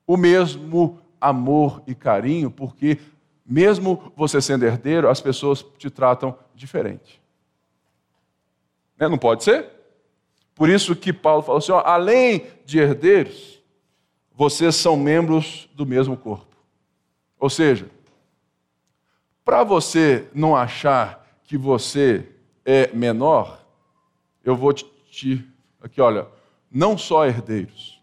[0.07, 2.99] o mesmo amor e carinho, porque
[3.45, 7.21] mesmo você sendo herdeiro, as pessoas te tratam diferente.
[8.99, 9.09] Né?
[9.09, 9.71] Não pode ser?
[10.55, 13.63] Por isso que Paulo falou assim: ó, além de herdeiros,
[14.35, 16.57] vocês são membros do mesmo corpo.
[17.39, 17.89] Ou seja,
[19.45, 22.29] para você não achar que você
[22.65, 23.66] é menor,
[24.47, 26.29] eu vou te, te aqui, olha,
[26.71, 28.01] não só herdeiros,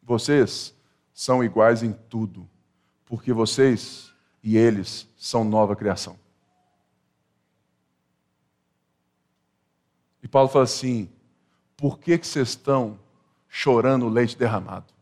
[0.00, 0.72] vocês
[1.12, 2.48] são iguais em tudo,
[3.04, 6.16] porque vocês e eles são nova criação.
[10.22, 11.10] E Paulo fala assim:
[11.76, 12.98] por que, que vocês estão
[13.48, 14.94] chorando leite derramado?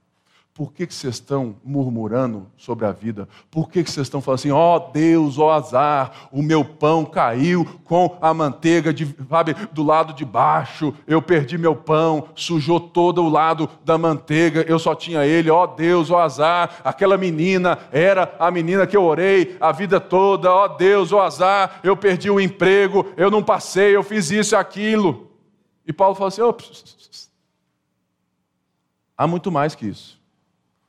[0.59, 3.29] Por que, que vocês estão murmurando sobre a vida?
[3.49, 6.65] Por que, que vocês estão falando assim, ó oh, Deus, ó oh, azar, o meu
[6.65, 12.31] pão caiu com a manteiga de, sabe, do lado de baixo, eu perdi meu pão,
[12.35, 16.81] sujou todo o lado da manteiga, eu só tinha ele, ó oh, Deus, ó azar,
[16.83, 21.79] aquela menina era a menina que eu orei a vida toda, ó Deus, ó azar,
[21.85, 25.31] eu perdi o emprego, eu não passei, eu fiz isso e aquilo.
[25.87, 26.53] E Paulo fala assim: oh,
[29.17, 30.18] há muito mais que isso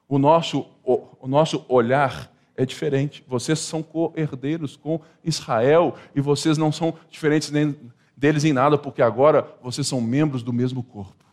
[0.09, 3.23] o nosso, o, o nosso olhar é diferente.
[3.27, 7.77] Vocês são co-herdeiros com Israel e vocês não são diferentes nem
[8.17, 11.23] deles em nada, porque agora vocês são membros do mesmo corpo.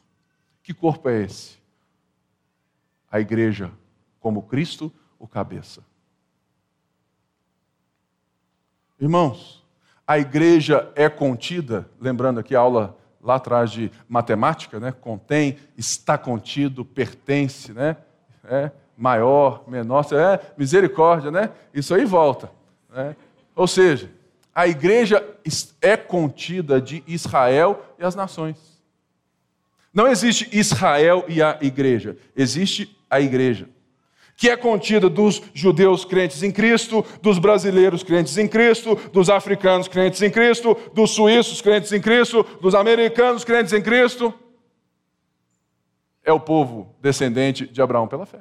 [0.62, 1.56] Que corpo é esse?
[3.10, 3.72] A igreja,
[4.20, 5.82] como Cristo, o cabeça.
[9.00, 9.64] Irmãos,
[10.06, 14.92] a igreja é contida, lembrando aqui a aula lá atrás de matemática, né?
[14.92, 17.96] Contém, está contido, pertence, né?
[18.48, 21.50] É, maior, menor, é misericórdia, né?
[21.74, 22.50] Isso aí volta.
[22.94, 23.14] Né?
[23.54, 24.10] Ou seja,
[24.54, 25.22] a igreja
[25.82, 28.56] é contida de Israel e as nações.
[29.92, 33.68] Não existe Israel e a igreja, existe a igreja,
[34.36, 39.88] que é contida dos judeus crentes em Cristo, dos brasileiros crentes em Cristo, dos africanos
[39.88, 44.34] crentes em Cristo, dos suíços crentes em Cristo, dos americanos crentes em Cristo
[46.26, 48.40] é o povo descendente de Abraão pela fé.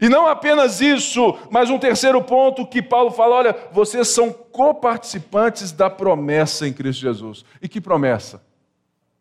[0.00, 5.72] E não apenas isso, mas um terceiro ponto que Paulo fala: olha, vocês são coparticipantes
[5.72, 7.44] da promessa em Cristo Jesus.
[7.62, 8.44] E que promessa?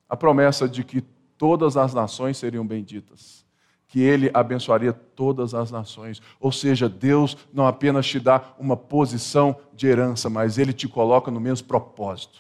[0.09, 1.01] A promessa de que
[1.37, 3.45] todas as nações seriam benditas,
[3.87, 6.21] que ele abençoaria todas as nações.
[6.39, 11.31] Ou seja, Deus não apenas te dá uma posição de herança, mas ele te coloca
[11.31, 12.39] no mesmo propósito.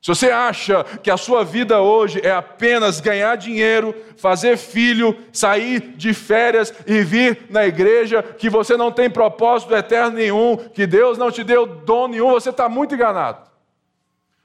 [0.00, 5.94] Se você acha que a sua vida hoje é apenas ganhar dinheiro, fazer filho, sair
[5.94, 11.18] de férias e vir na igreja, que você não tem propósito eterno nenhum, que Deus
[11.18, 13.46] não te deu dom nenhum, você está muito enganado.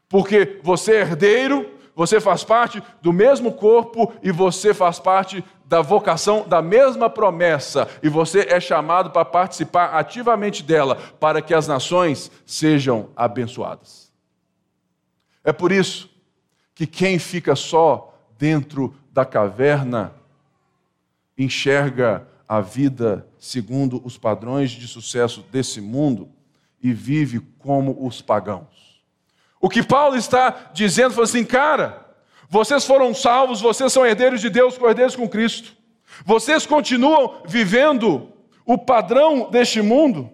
[0.10, 5.82] Porque você é herdeiro, você faz parte do mesmo corpo e você faz parte da
[5.82, 11.66] vocação da mesma promessa, e você é chamado para participar ativamente dela, para que as
[11.66, 14.05] nações sejam abençoadas.
[15.46, 16.10] É por isso
[16.74, 20.14] que quem fica só dentro da caverna
[21.38, 26.30] enxerga a vida segundo os padrões de sucesso desse mundo
[26.82, 29.04] e vive como os pagãos.
[29.62, 32.06] O que Paulo está dizendo foi assim, cara,
[32.50, 35.76] vocês foram salvos, vocês são herdeiros de Deus, herdeiros com Cristo.
[36.26, 38.30] Vocês continuam vivendo
[38.66, 40.30] o padrão deste mundo.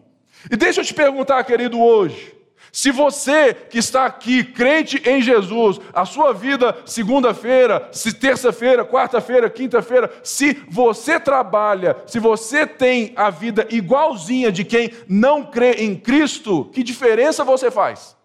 [0.49, 2.35] E deixa eu te perguntar, querido, hoje,
[2.71, 9.49] Se você que está aqui, crente em Jesus, a sua vida segunda-feira, se terça-feira, quarta-feira,
[9.49, 15.97] quinta-feira, se você trabalha, se você tem a vida igualzinha de quem não crê em
[15.97, 18.15] Cristo, que diferença você faz?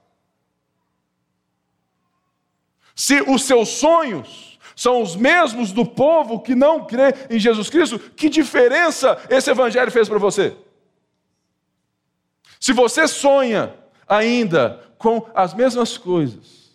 [2.94, 7.98] Se os seus sonhos são os mesmos do povo que não crê em Jesus Cristo,
[7.98, 10.56] que diferença esse evangelho fez para você?
[12.60, 13.74] Se você sonha
[14.08, 16.70] ainda com as mesmas coisas.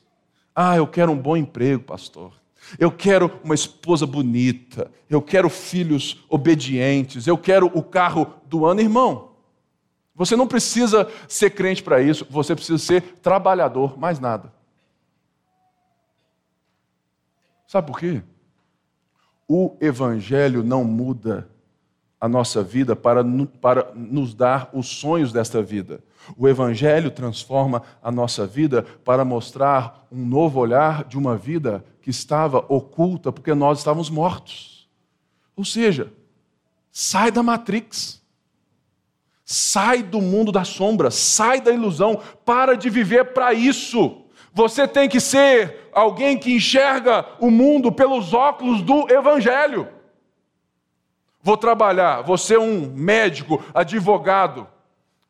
[0.56, 2.34] Ah, eu quero um bom emprego, pastor.
[2.78, 4.92] Eu quero uma esposa bonita.
[5.10, 7.28] Eu quero filhos obedientes.
[7.28, 9.32] Eu quero o carro do ano, irmão.
[10.16, 12.26] Você não precisa ser crente para isso.
[12.30, 14.54] Você precisa ser trabalhador, mais nada.
[17.66, 18.22] Sabe por quê?
[19.48, 21.50] O Evangelho não muda
[22.20, 23.24] a nossa vida para,
[23.60, 26.04] para nos dar os sonhos desta vida.
[26.38, 32.10] O Evangelho transforma a nossa vida para mostrar um novo olhar de uma vida que
[32.10, 34.90] estava oculta porque nós estávamos mortos.
[35.56, 36.12] Ou seja,
[36.92, 38.22] sai da Matrix,
[39.44, 44.22] sai do mundo da sombra, sai da ilusão, para de viver para isso.
[44.54, 49.88] Você tem que ser alguém que enxerga o mundo pelos óculos do Evangelho.
[51.42, 54.68] Vou trabalhar, vou ser um médico, advogado.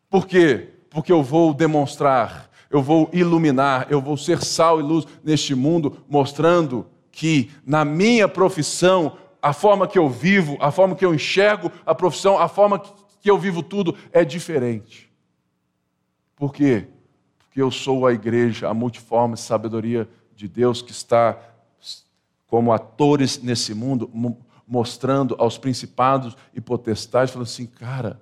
[0.10, 0.70] Por quê?
[0.92, 6.04] Porque eu vou demonstrar, eu vou iluminar, eu vou ser sal e luz neste mundo,
[6.08, 11.72] mostrando que na minha profissão, a forma que eu vivo, a forma que eu enxergo
[11.86, 12.78] a profissão, a forma
[13.22, 15.10] que eu vivo tudo é diferente.
[16.36, 16.88] Por quê?
[17.40, 21.40] Porque eu sou a igreja, a multiforme sabedoria de Deus que está
[22.48, 24.12] como atores nesse mundo,
[24.68, 28.20] mostrando aos principados e potestades, falando assim: cara,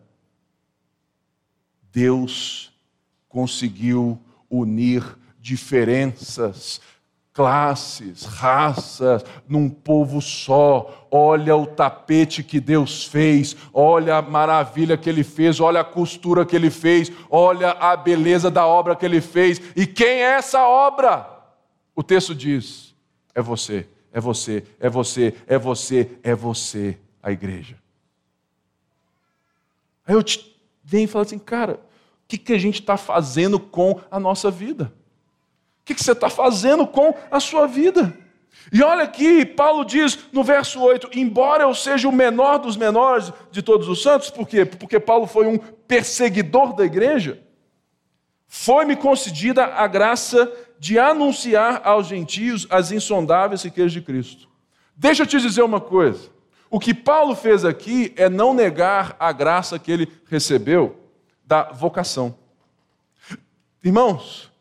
[1.91, 2.71] Deus
[3.27, 4.19] conseguiu
[4.49, 5.03] unir
[5.39, 6.81] diferenças,
[7.33, 11.07] classes, raças, num povo só.
[11.11, 16.45] Olha o tapete que Deus fez, olha a maravilha que Ele fez, olha a costura
[16.45, 19.61] que Ele fez, olha a beleza da obra que Ele fez.
[19.75, 21.27] E quem é essa obra?
[21.95, 22.95] O texto diz:
[23.33, 27.77] é você é você, é você, é você, é você, a igreja.
[30.05, 30.58] Aí eu te
[30.89, 34.49] venho e falo assim, cara, o que, que a gente está fazendo com a nossa
[34.49, 34.91] vida?
[35.81, 38.17] O que, que você está fazendo com a sua vida?
[38.73, 43.31] E olha aqui, Paulo diz no verso 8: embora eu seja o menor dos menores
[43.51, 44.65] de todos os santos, por quê?
[44.65, 47.39] Porque Paulo foi um perseguidor da igreja,
[48.47, 54.49] foi-me concedida a graça de anunciar aos gentios as insondáveis riquezas de Cristo.
[54.95, 56.38] Deixa eu te dizer uma coisa.
[56.69, 60.95] O que Paulo fez aqui é não negar a graça que ele recebeu
[61.43, 62.35] da vocação.
[63.83, 64.51] Irmãos,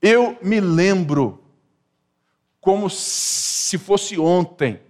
[0.00, 1.42] eu me lembro
[2.60, 4.80] como se fosse ontem,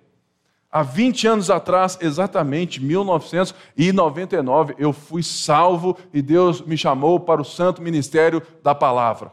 [0.71, 7.45] há 20 anos atrás, exatamente 1999, eu fui salvo e Deus me chamou para o
[7.45, 9.33] santo ministério da palavra.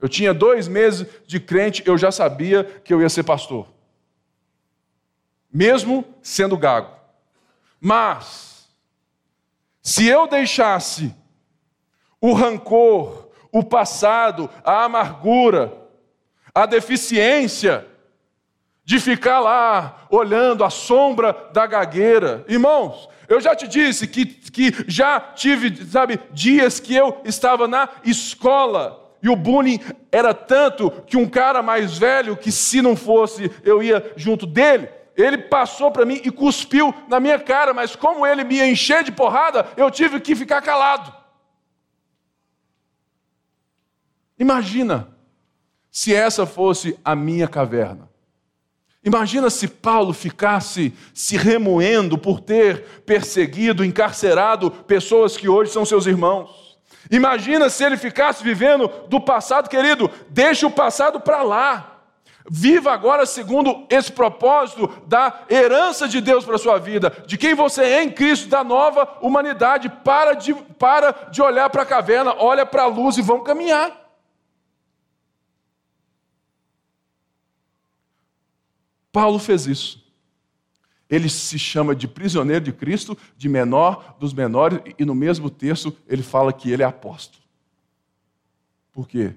[0.00, 3.66] Eu tinha dois meses de crente, eu já sabia que eu ia ser pastor.
[5.56, 6.90] Mesmo sendo gago.
[7.80, 8.68] Mas,
[9.80, 11.14] se eu deixasse
[12.20, 15.72] o rancor, o passado, a amargura,
[16.54, 17.86] a deficiência,
[18.84, 22.44] de ficar lá olhando a sombra da gagueira.
[22.46, 27.88] Irmãos, eu já te disse que, que já tive, sabe, dias que eu estava na
[28.04, 29.80] escola e o bullying
[30.12, 34.90] era tanto que um cara mais velho, que se não fosse eu ia junto dele,
[35.16, 39.10] ele passou para mim e cuspiu na minha cara, mas como ele me encher de
[39.10, 41.12] porrada, eu tive que ficar calado.
[44.38, 45.08] Imagina
[45.90, 48.10] se essa fosse a minha caverna.
[49.02, 56.06] Imagina se Paulo ficasse se remoendo por ter perseguido, encarcerado pessoas que hoje são seus
[56.06, 56.76] irmãos.
[57.10, 61.95] Imagina se ele ficasse vivendo do passado, querido, deixe o passado para lá.
[62.48, 67.54] Viva agora segundo esse propósito da herança de Deus para a sua vida, de quem
[67.54, 69.88] você é em Cristo, da nova humanidade.
[70.04, 74.06] Para de, para de olhar para a caverna, olha para a luz e vamos caminhar.
[79.10, 80.04] Paulo fez isso.
[81.08, 85.96] Ele se chama de prisioneiro de Cristo, de menor dos menores, e no mesmo texto
[86.06, 87.42] ele fala que ele é apóstolo.
[88.92, 89.34] Por quê?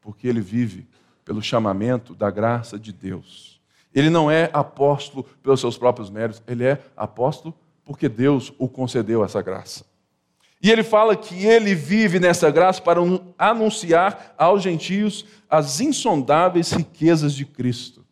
[0.00, 0.89] Porque ele vive
[1.30, 3.60] pelo chamamento da graça de Deus.
[3.94, 7.54] Ele não é apóstolo pelos seus próprios méritos, ele é apóstolo
[7.84, 9.86] porque Deus o concedeu essa graça.
[10.60, 12.98] E ele fala que ele vive nessa graça para
[13.38, 18.04] anunciar aos gentios as insondáveis riquezas de Cristo.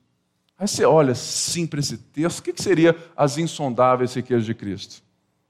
[0.57, 5.03] Aí você olha sim para esse texto, o que seria as insondáveis riquezas de Cristo?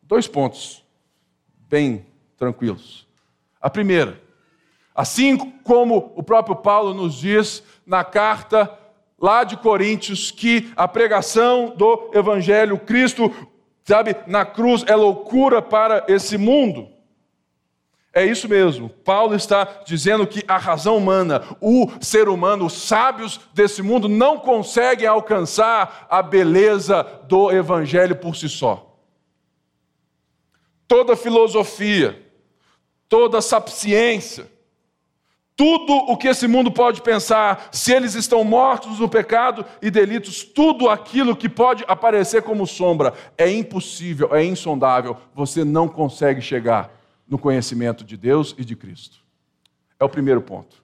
[0.03, 0.83] Dois pontos
[1.69, 3.07] bem tranquilos.
[3.61, 4.19] A primeira,
[4.99, 8.77] assim como o próprio Paulo nos diz na carta
[9.17, 13.33] lá de Coríntios, que a pregação do Evangelho, Cristo,
[13.85, 16.89] sabe, na cruz é loucura para esse mundo.
[18.13, 18.89] É isso mesmo.
[18.89, 24.37] Paulo está dizendo que a razão humana, o ser humano, os sábios desse mundo não
[24.37, 28.99] conseguem alcançar a beleza do Evangelho por si só.
[30.89, 32.21] Toda filosofia,
[33.09, 34.58] toda sapiência,
[35.59, 40.45] tudo o que esse mundo pode pensar, se eles estão mortos no pecado e delitos,
[40.45, 46.97] tudo aquilo que pode aparecer como sombra, é impossível, é insondável, você não consegue chegar
[47.27, 49.19] no conhecimento de Deus e de Cristo.
[49.99, 50.81] É o primeiro ponto.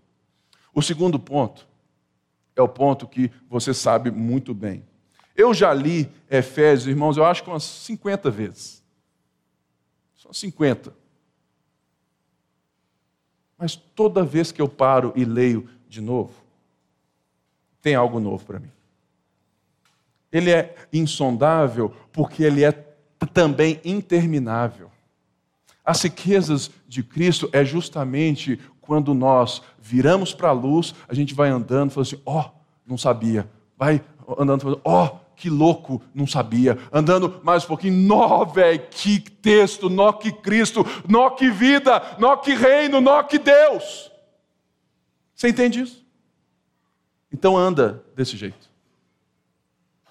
[0.74, 1.68] O segundo ponto
[2.56, 4.84] é o ponto que você sabe muito bem.
[5.36, 8.82] Eu já li Efésios, irmãos, eu acho que umas 50 vezes.
[10.16, 11.03] São 50.
[13.58, 16.32] Mas toda vez que eu paro e leio de novo,
[17.80, 18.70] tem algo novo para mim.
[20.32, 22.72] Ele é insondável porque ele é
[23.32, 24.90] também interminável.
[25.84, 31.48] As riquezas de Cristo é justamente quando nós viramos para a luz, a gente vai
[31.48, 32.50] andando, falando assim: ó, oh,
[32.86, 33.48] não sabia.
[33.76, 34.02] Vai
[34.38, 36.78] andando, falando: ó, oh, que louco, não sabia.
[36.92, 42.36] Andando mais um pouquinho, nó, velho, que texto, nó que Cristo, nó que vida, nó
[42.36, 44.10] que reino, nó que Deus.
[45.34, 46.04] Você entende isso?
[47.32, 48.70] Então anda desse jeito.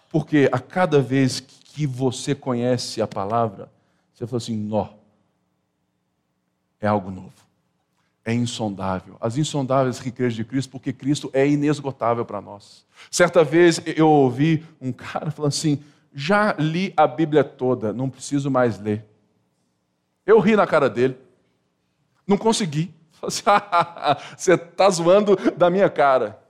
[0.10, 3.72] Porque a cada vez que você conhece a palavra,
[4.14, 4.90] você fala assim: nó,
[6.80, 7.44] é algo novo
[8.26, 9.18] é insondável.
[9.20, 12.86] As insondáveis riquezas de Cristo, porque Cristo é inesgotável para nós.
[13.12, 18.50] Certa vez eu ouvi um cara falando assim: já li a Bíblia toda, não preciso
[18.50, 19.06] mais ler.
[20.26, 21.18] Eu ri na cara dele,
[22.26, 22.94] não consegui.
[23.24, 23.44] Assim,
[24.36, 26.44] você está zoando da minha cara.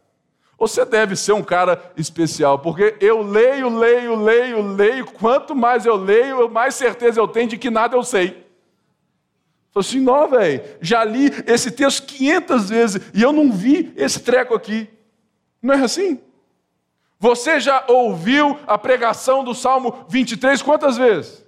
[0.57, 5.05] Você deve ser um cara especial, porque eu leio, leio, leio, leio.
[5.05, 8.47] Quanto mais eu leio, mais certeza eu tenho de que nada eu sei.
[9.73, 14.19] Falei assim, não, velho, já li esse texto 500 vezes e eu não vi esse
[14.19, 14.87] treco aqui.
[15.59, 16.21] Não é assim?
[17.19, 21.43] Você já ouviu a pregação do Salmo 23 quantas vezes?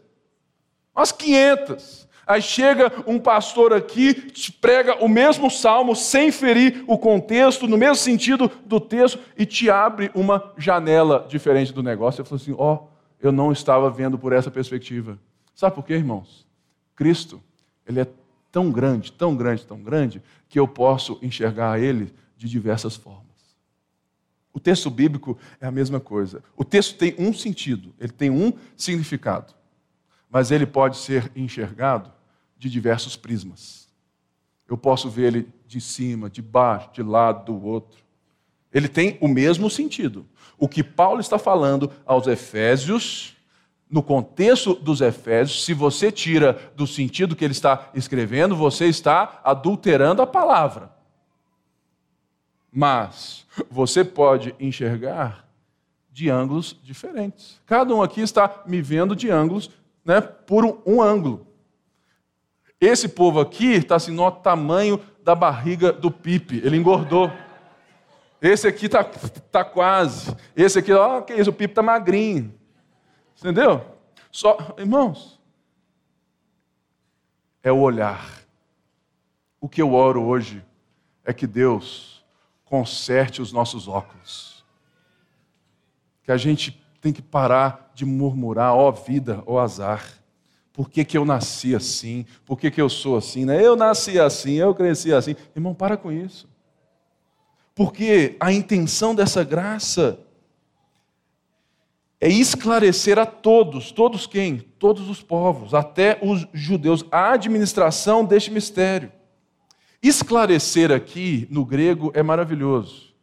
[0.95, 2.07] Umas 500.
[2.26, 7.78] Aí chega um pastor aqui, te prega o mesmo salmo, sem ferir o contexto, no
[7.78, 12.21] mesmo sentido do texto, e te abre uma janela diferente do negócio.
[12.21, 12.88] Eu falo assim: ó, oh,
[13.21, 15.19] eu não estava vendo por essa perspectiva.
[15.53, 16.47] Sabe por quê, irmãos?
[16.95, 17.39] Cristo
[17.88, 18.07] ele é
[18.51, 23.25] tão grande, tão grande, tão grande, que eu posso enxergar ele de diversas formas.
[24.53, 26.41] O texto bíblico é a mesma coisa.
[26.55, 29.53] O texto tem um sentido, ele tem um significado,
[30.29, 32.11] mas ele pode ser enxergado
[32.57, 33.89] de diversos prismas.
[34.67, 37.99] Eu posso ver ele de cima, de baixo, de lado, do outro.
[38.73, 40.25] Ele tem o mesmo sentido.
[40.57, 43.34] O que Paulo está falando aos Efésios
[43.95, 49.39] no contexto dos Efésios, se você tira do sentido que ele está escrevendo, você está
[49.41, 50.91] adulterando a palavra.
[52.69, 55.47] Mas você pode enxergar
[56.11, 57.61] de ângulos diferentes.
[57.65, 59.71] Cada um aqui está me vendo de ângulos,
[60.03, 61.47] né, por um, um ângulo.
[62.81, 67.31] Esse povo aqui está assim no tamanho da barriga do Pipe, ele engordou.
[68.41, 70.35] Esse aqui está tá quase.
[70.53, 72.53] Esse aqui, ó, que isso, o Pipe está magrinho.
[73.38, 73.86] Entendeu?
[74.31, 75.39] Só, irmãos,
[77.63, 78.43] é o olhar.
[79.59, 80.63] O que eu oro hoje
[81.23, 82.23] é que Deus
[82.63, 84.63] conserte os nossos óculos.
[86.23, 90.03] Que a gente tem que parar de murmurar, ó oh, vida, ó oh, azar.
[90.73, 92.25] Por que, que eu nasci assim?
[92.45, 93.45] Por que, que eu sou assim?
[93.45, 93.65] Né?
[93.65, 95.36] Eu nasci assim, eu cresci assim.
[95.55, 96.49] Irmão, para com isso.
[97.73, 100.19] Porque a intenção dessa graça
[102.26, 104.57] é esclarecer a todos, todos quem?
[104.57, 109.11] Todos os povos, até os judeus, a administração deste mistério.
[110.01, 113.13] Esclarecer aqui no grego é maravilhoso.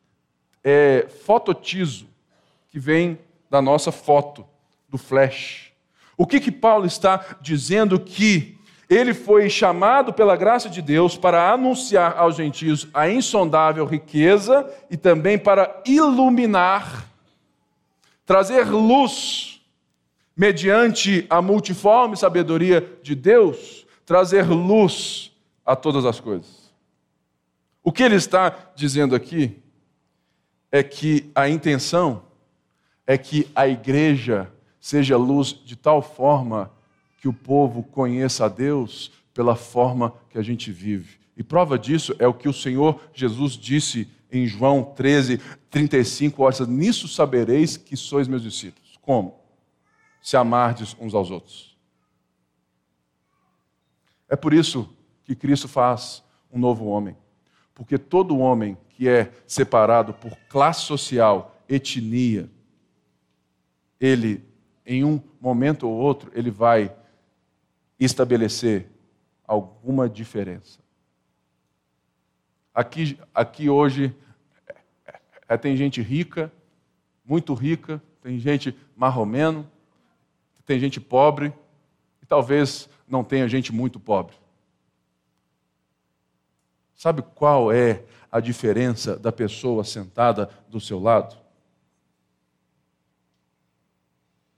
[0.63, 2.07] É fototizo,
[2.71, 3.19] que vem
[3.51, 4.47] da nossa foto,
[4.89, 5.73] do flash.
[6.17, 8.57] O que que Paulo está dizendo que
[8.89, 14.97] ele foi chamado pela graça de Deus para anunciar aos gentios a insondável riqueza e
[14.97, 17.11] também para iluminar
[18.25, 19.61] trazer luz
[20.37, 25.33] mediante a multiforme sabedoria de Deus, trazer luz
[25.65, 26.73] a todas as coisas.
[27.83, 29.61] O que ele está dizendo aqui
[30.71, 32.23] é que a intenção
[33.07, 34.51] é que a igreja
[34.81, 36.71] seja luz de tal forma
[37.21, 41.21] que o povo conheça a Deus pela forma que a gente vive.
[41.37, 45.39] E prova disso é o que o Senhor Jesus disse em João 13,
[45.71, 48.99] 35, olha, nisso sabereis que sois meus discípulos.
[49.03, 49.39] Como?
[50.23, 51.77] Se amardes uns aos outros.
[54.27, 54.89] É por isso
[55.25, 57.15] que Cristo faz um novo homem.
[57.75, 62.51] Porque todo homem que é separado por classe social, etnia,
[64.01, 64.43] ele,
[64.87, 66.95] em um momento ou outro, ele vai
[68.01, 68.91] estabelecer
[69.47, 70.82] alguma diferença.
[72.75, 74.17] Aqui, aqui hoje
[75.47, 76.51] é, tem gente rica,
[77.23, 79.71] muito rica, tem gente marromeno,
[80.65, 81.53] tem gente pobre,
[82.23, 84.35] e talvez não tenha gente muito pobre.
[86.95, 91.37] Sabe qual é a diferença da pessoa sentada do seu lado?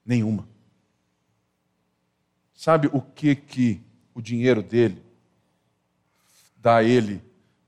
[0.06, 0.46] Nenhuma.
[2.52, 3.82] Sabe o que que
[4.14, 5.02] o dinheiro dele
[6.56, 7.20] dá a ele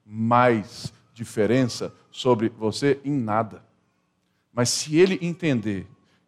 [0.07, 3.01] mais diferença sobre você?
[3.05, 3.65] Em nada.
[4.53, 5.87] Mas se ele entender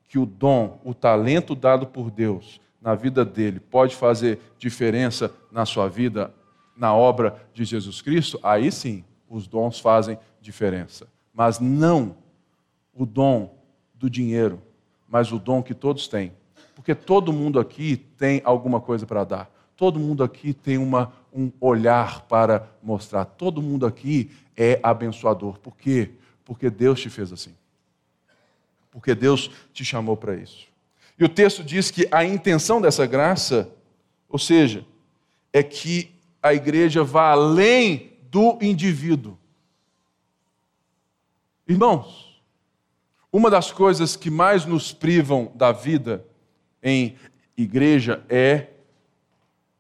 [0.09, 5.65] que o dom, o talento dado por Deus na vida dele pode fazer diferença na
[5.65, 6.35] sua vida,
[6.77, 11.07] na obra de Jesus Cristo, aí sim os dons fazem diferença.
[11.33, 12.17] Mas não
[12.95, 13.55] o dom
[13.95, 14.61] do dinheiro,
[15.09, 16.33] mas o dom que todos têm.
[16.75, 19.51] Porque todo mundo aqui tem alguma coisa para dar.
[19.77, 23.25] Todo mundo aqui tem uma, um olhar para mostrar.
[23.25, 25.57] Todo mundo aqui é abençoador.
[25.61, 26.11] Por quê?
[26.45, 27.55] Porque Deus te fez assim.
[28.91, 30.67] Porque Deus te chamou para isso.
[31.17, 33.71] E o texto diz que a intenção dessa graça,
[34.29, 34.85] ou seja,
[35.53, 36.13] é que
[36.43, 39.39] a igreja vá além do indivíduo.
[41.69, 42.43] Irmãos,
[43.33, 46.25] uma das coisas que mais nos privam da vida
[46.83, 47.15] em
[47.57, 48.69] igreja é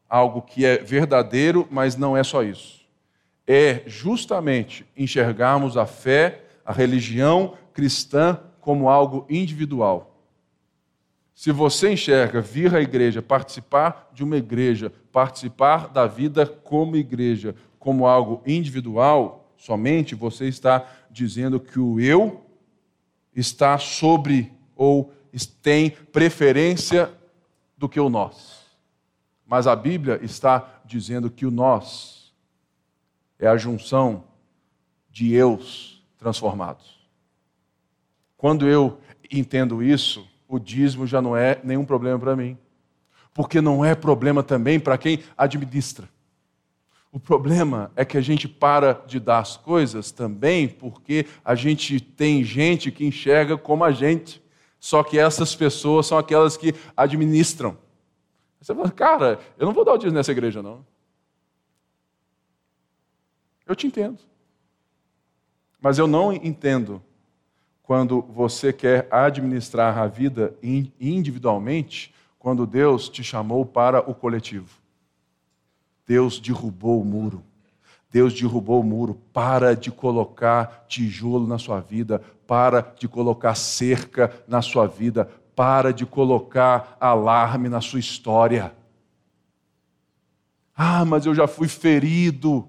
[0.08, 2.78] algo que é verdadeiro, mas não é só isso.
[3.46, 10.14] É justamente enxergarmos a fé, a religião cristã como algo individual.
[11.34, 17.54] Se você enxerga vir à igreja, participar de uma igreja, participar da vida como igreja,
[17.78, 22.44] como algo individual, somente você está dizendo que o eu
[23.34, 25.12] está sobre ou
[25.62, 27.10] tem preferência
[27.76, 28.57] do que o nós.
[29.48, 32.34] Mas a Bíblia está dizendo que o nós
[33.38, 34.24] é a junção
[35.10, 37.00] de eus transformados.
[38.36, 39.00] Quando eu
[39.32, 42.58] entendo isso, o dízimo já não é nenhum problema para mim.
[43.32, 46.06] Porque não é problema também para quem administra.
[47.10, 52.00] O problema é que a gente para de dar as coisas também porque a gente
[52.00, 54.42] tem gente que enxerga como a gente.
[54.78, 57.78] Só que essas pessoas são aquelas que administram.
[58.60, 60.84] Você fala, cara, eu não vou dar o dízimo nessa igreja, não.
[63.66, 64.18] Eu te entendo.
[65.80, 67.02] Mas eu não entendo
[67.82, 74.78] quando você quer administrar a vida individualmente, quando Deus te chamou para o coletivo.
[76.06, 77.42] Deus derrubou o muro.
[78.10, 79.20] Deus derrubou o muro.
[79.32, 82.22] Para de colocar tijolo na sua vida.
[82.46, 88.72] Para de colocar cerca na sua vida para de colocar alarme na sua história.
[90.72, 92.68] Ah, mas eu já fui ferido.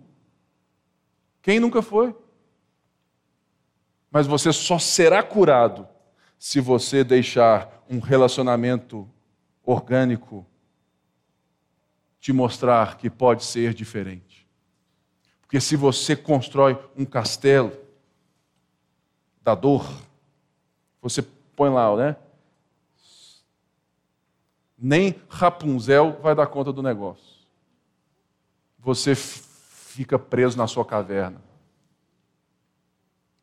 [1.40, 2.16] Quem nunca foi?
[4.10, 5.88] Mas você só será curado
[6.40, 9.08] se você deixar um relacionamento
[9.64, 10.44] orgânico
[12.20, 14.48] te mostrar que pode ser diferente.
[15.42, 17.72] Porque se você constrói um castelo
[19.44, 19.88] da dor,
[21.00, 21.22] você
[21.56, 22.16] põe lá, né?
[24.80, 27.39] Nem Rapunzel vai dar conta do negócio.
[28.77, 31.41] Você fica preso na sua caverna.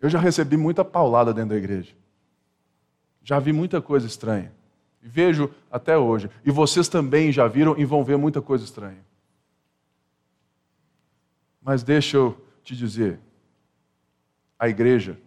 [0.00, 1.94] Eu já recebi muita paulada dentro da igreja.
[3.22, 4.52] Já vi muita coisa estranha.
[5.02, 6.30] E vejo até hoje.
[6.44, 9.04] E vocês também já viram e vão ver muita coisa estranha.
[11.60, 13.18] Mas deixa eu te dizer:
[14.58, 15.18] a igreja,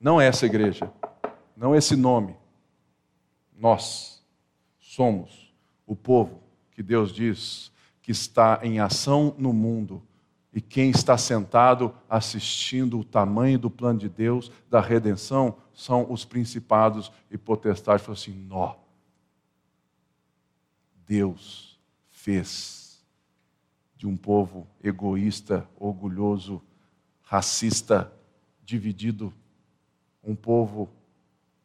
[0.00, 0.90] não essa igreja,
[1.56, 2.34] não esse nome,
[3.56, 4.19] nós
[4.90, 5.54] somos
[5.86, 7.70] o povo que Deus diz
[8.02, 10.02] que está em ação no mundo
[10.52, 16.24] e quem está sentado assistindo o tamanho do plano de Deus da redenção são os
[16.24, 18.04] principados e potestades.
[18.04, 18.74] Falou assim: nó.
[21.06, 21.78] Deus
[22.10, 23.00] fez
[23.96, 26.60] de um povo egoísta, orgulhoso,
[27.22, 28.12] racista,
[28.64, 29.32] dividido,
[30.22, 30.90] um povo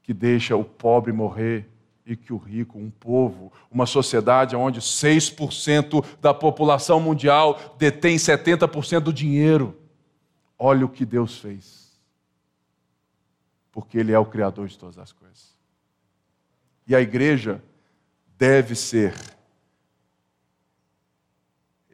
[0.04, 1.75] que deixa o pobre morrer
[2.06, 9.00] e que o rico, um povo, uma sociedade onde 6% da população mundial detém 70%
[9.00, 9.80] do dinheiro.
[10.58, 12.00] Olha o que Deus fez.
[13.72, 15.56] Porque Ele é o Criador de todas as coisas.
[16.88, 17.64] E a igreja
[18.38, 19.16] deve ser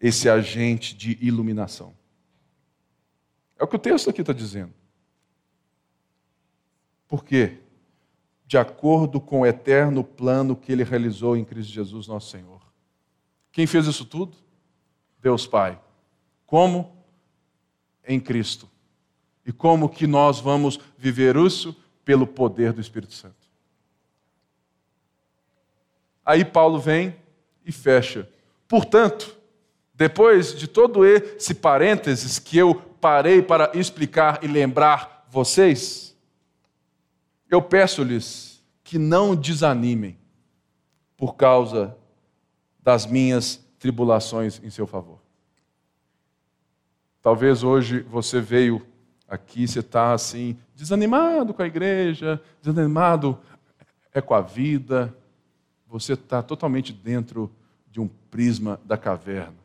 [0.02, 1.94] esse agente de iluminação.
[3.58, 4.74] É o que o texto aqui está dizendo.
[7.08, 7.60] Por quê?
[8.52, 12.60] De acordo com o eterno plano que ele realizou em Cristo Jesus, nosso Senhor.
[13.50, 14.36] Quem fez isso tudo?
[15.22, 15.80] Deus Pai.
[16.46, 16.94] Como?
[18.06, 18.70] Em Cristo.
[19.46, 21.74] E como que nós vamos viver isso?
[22.04, 23.48] Pelo poder do Espírito Santo.
[26.26, 27.16] Aí Paulo vem
[27.66, 28.28] e fecha.
[28.68, 29.34] Portanto,
[29.94, 36.11] depois de todo esse parênteses que eu parei para explicar e lembrar vocês,
[37.52, 40.18] eu peço-lhes que não desanimem
[41.18, 41.98] por causa
[42.82, 45.20] das minhas tribulações em seu favor.
[47.22, 48.84] Talvez hoje você veio
[49.28, 53.38] aqui, você está assim, desanimado com a igreja, desanimado
[54.14, 55.16] é com a vida,
[55.88, 57.54] você está totalmente dentro
[57.90, 59.60] de um prisma da caverna.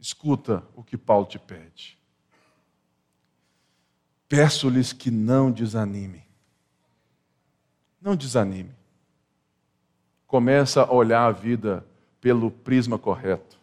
[0.00, 1.96] Escuta o que Paulo te pede.
[4.28, 6.24] Peço-lhes que não desanimem.
[8.00, 8.74] Não desanime.
[10.26, 11.86] Começa a olhar a vida
[12.20, 13.58] pelo prisma correto.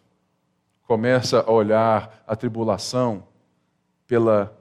[0.82, 3.26] Começa a olhar a tribulação
[4.06, 4.56] pela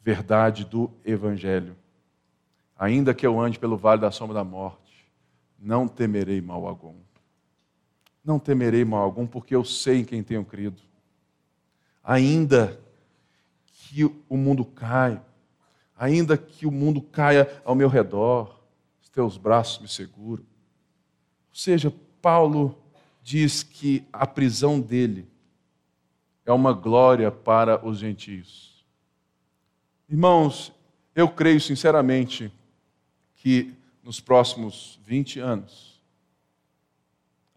[0.00, 1.76] verdade do Evangelho.
[2.78, 5.10] Ainda que eu ande pelo vale da sombra da morte,
[5.58, 6.96] não temerei mal algum.
[8.24, 10.82] Não temerei mal algum, porque eu sei em quem tenho crido.
[12.02, 12.80] Ainda
[13.90, 15.20] que o mundo caia,
[15.98, 18.60] ainda que o mundo caia ao meu redor,
[19.02, 20.44] os teus braços me seguram.
[21.48, 22.80] Ou seja, Paulo
[23.20, 25.28] diz que a prisão dele
[26.46, 28.86] é uma glória para os gentios.
[30.08, 30.72] Irmãos,
[31.12, 32.52] eu creio sinceramente
[33.34, 33.74] que
[34.04, 36.00] nos próximos 20 anos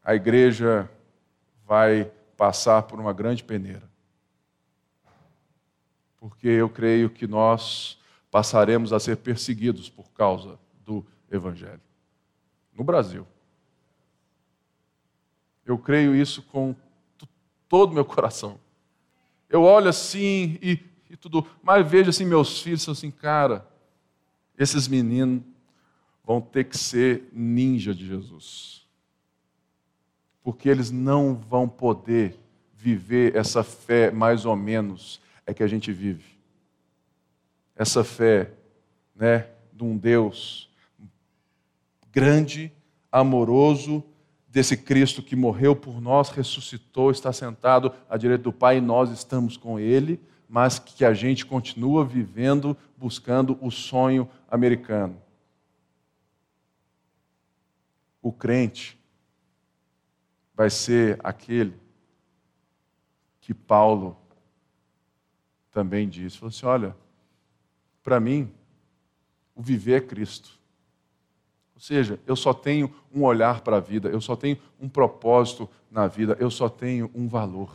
[0.03, 0.89] a igreja
[1.63, 3.92] vai passar por uma grande peneira.
[6.24, 7.99] Porque eu creio que nós
[8.32, 11.82] passaremos a ser perseguidos por causa do Evangelho.
[12.74, 13.28] No Brasil.
[15.65, 16.74] Eu creio isso com
[17.67, 18.57] todo o meu coração.
[19.49, 23.67] Eu olho assim e, e tudo, mas vejo assim meus filhos assim, cara,
[24.57, 25.43] esses meninos
[26.24, 28.88] vão ter que ser ninja de Jesus.
[30.41, 32.39] Porque eles não vão poder
[32.74, 36.25] viver essa fé mais ou menos é que a gente vive.
[37.75, 38.51] Essa fé,
[39.15, 40.69] né, de um Deus
[42.11, 42.71] grande,
[43.11, 44.03] amoroso,
[44.47, 49.09] desse Cristo que morreu por nós, ressuscitou, está sentado à direita do Pai e nós
[49.09, 55.23] estamos com ele, mas que a gente continua vivendo buscando o sonho americano
[58.23, 58.97] o crente
[60.55, 61.77] vai ser aquele
[63.41, 64.17] que Paulo
[65.74, 66.38] também disse.
[66.38, 66.95] Falou assim: olha,
[68.01, 68.49] para mim,
[69.55, 70.57] o viver é Cristo.
[71.76, 75.69] Ou seja, eu só tenho um olhar para a vida, eu só tenho um propósito
[75.91, 77.74] na vida, eu só tenho um valor.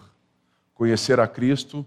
[0.72, 1.84] Conhecer a Cristo,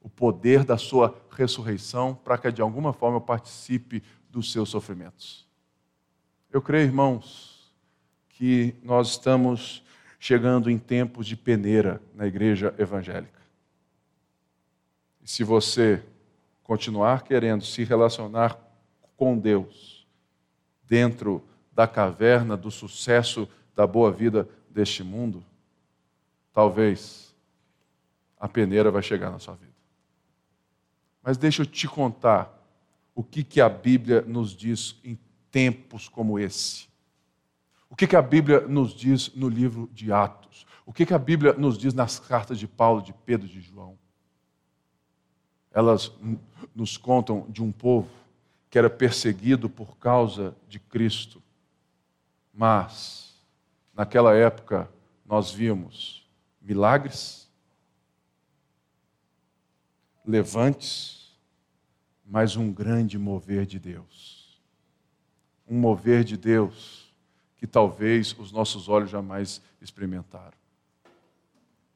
[0.00, 5.46] o poder da sua ressurreição, para que de alguma forma eu participe dos seus sofrimentos.
[6.50, 7.74] Eu creio, irmãos,
[8.28, 9.84] que nós estamos
[10.18, 13.39] chegando em tempos de peneira na igreja evangélica.
[15.30, 16.04] Se você
[16.60, 18.58] continuar querendo se relacionar
[19.16, 20.04] com Deus
[20.82, 21.40] dentro
[21.72, 25.44] da caverna do sucesso da boa vida deste mundo,
[26.52, 27.32] talvez
[28.40, 29.72] a peneira vai chegar na sua vida.
[31.22, 32.52] Mas deixa eu te contar
[33.14, 35.16] o que, que a Bíblia nos diz em
[35.48, 36.88] tempos como esse.
[37.88, 40.66] O que, que a Bíblia nos diz no livro de Atos?
[40.84, 43.96] O que, que a Bíblia nos diz nas cartas de Paulo, de Pedro, de João?
[45.72, 46.12] Elas
[46.74, 48.10] nos contam de um povo
[48.68, 51.42] que era perseguido por causa de Cristo.
[52.52, 53.34] Mas,
[53.94, 54.88] naquela época,
[55.26, 56.28] nós vimos
[56.60, 57.48] milagres,
[60.24, 61.36] levantes,
[62.24, 64.60] mas um grande mover de Deus.
[65.68, 67.12] Um mover de Deus
[67.56, 70.58] que talvez os nossos olhos jamais experimentaram.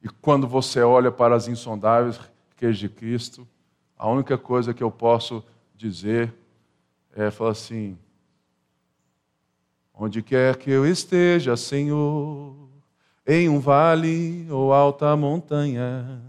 [0.03, 2.19] E quando você olha para as insondáveis
[2.49, 3.47] riquezas de Cristo,
[3.97, 5.43] a única coisa que eu posso
[5.75, 6.33] dizer
[7.15, 7.97] é falar assim:
[9.93, 12.69] onde quer que eu esteja, Senhor,
[13.25, 16.21] em um vale ou alta montanha,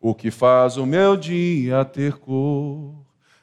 [0.00, 2.94] o que faz o meu dia ter cor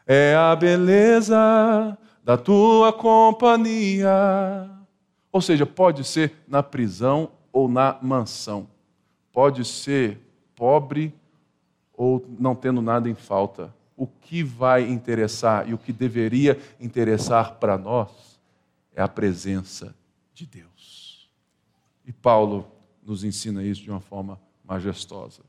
[0.05, 4.69] é a beleza da tua companhia.
[5.31, 8.67] Ou seja, pode ser na prisão ou na mansão,
[9.31, 10.19] pode ser
[10.55, 11.13] pobre
[11.93, 13.73] ou não tendo nada em falta.
[13.95, 18.39] O que vai interessar e o que deveria interessar para nós
[18.95, 19.95] é a presença
[20.33, 21.29] de Deus.
[22.05, 22.67] E Paulo
[23.03, 25.43] nos ensina isso de uma forma majestosa.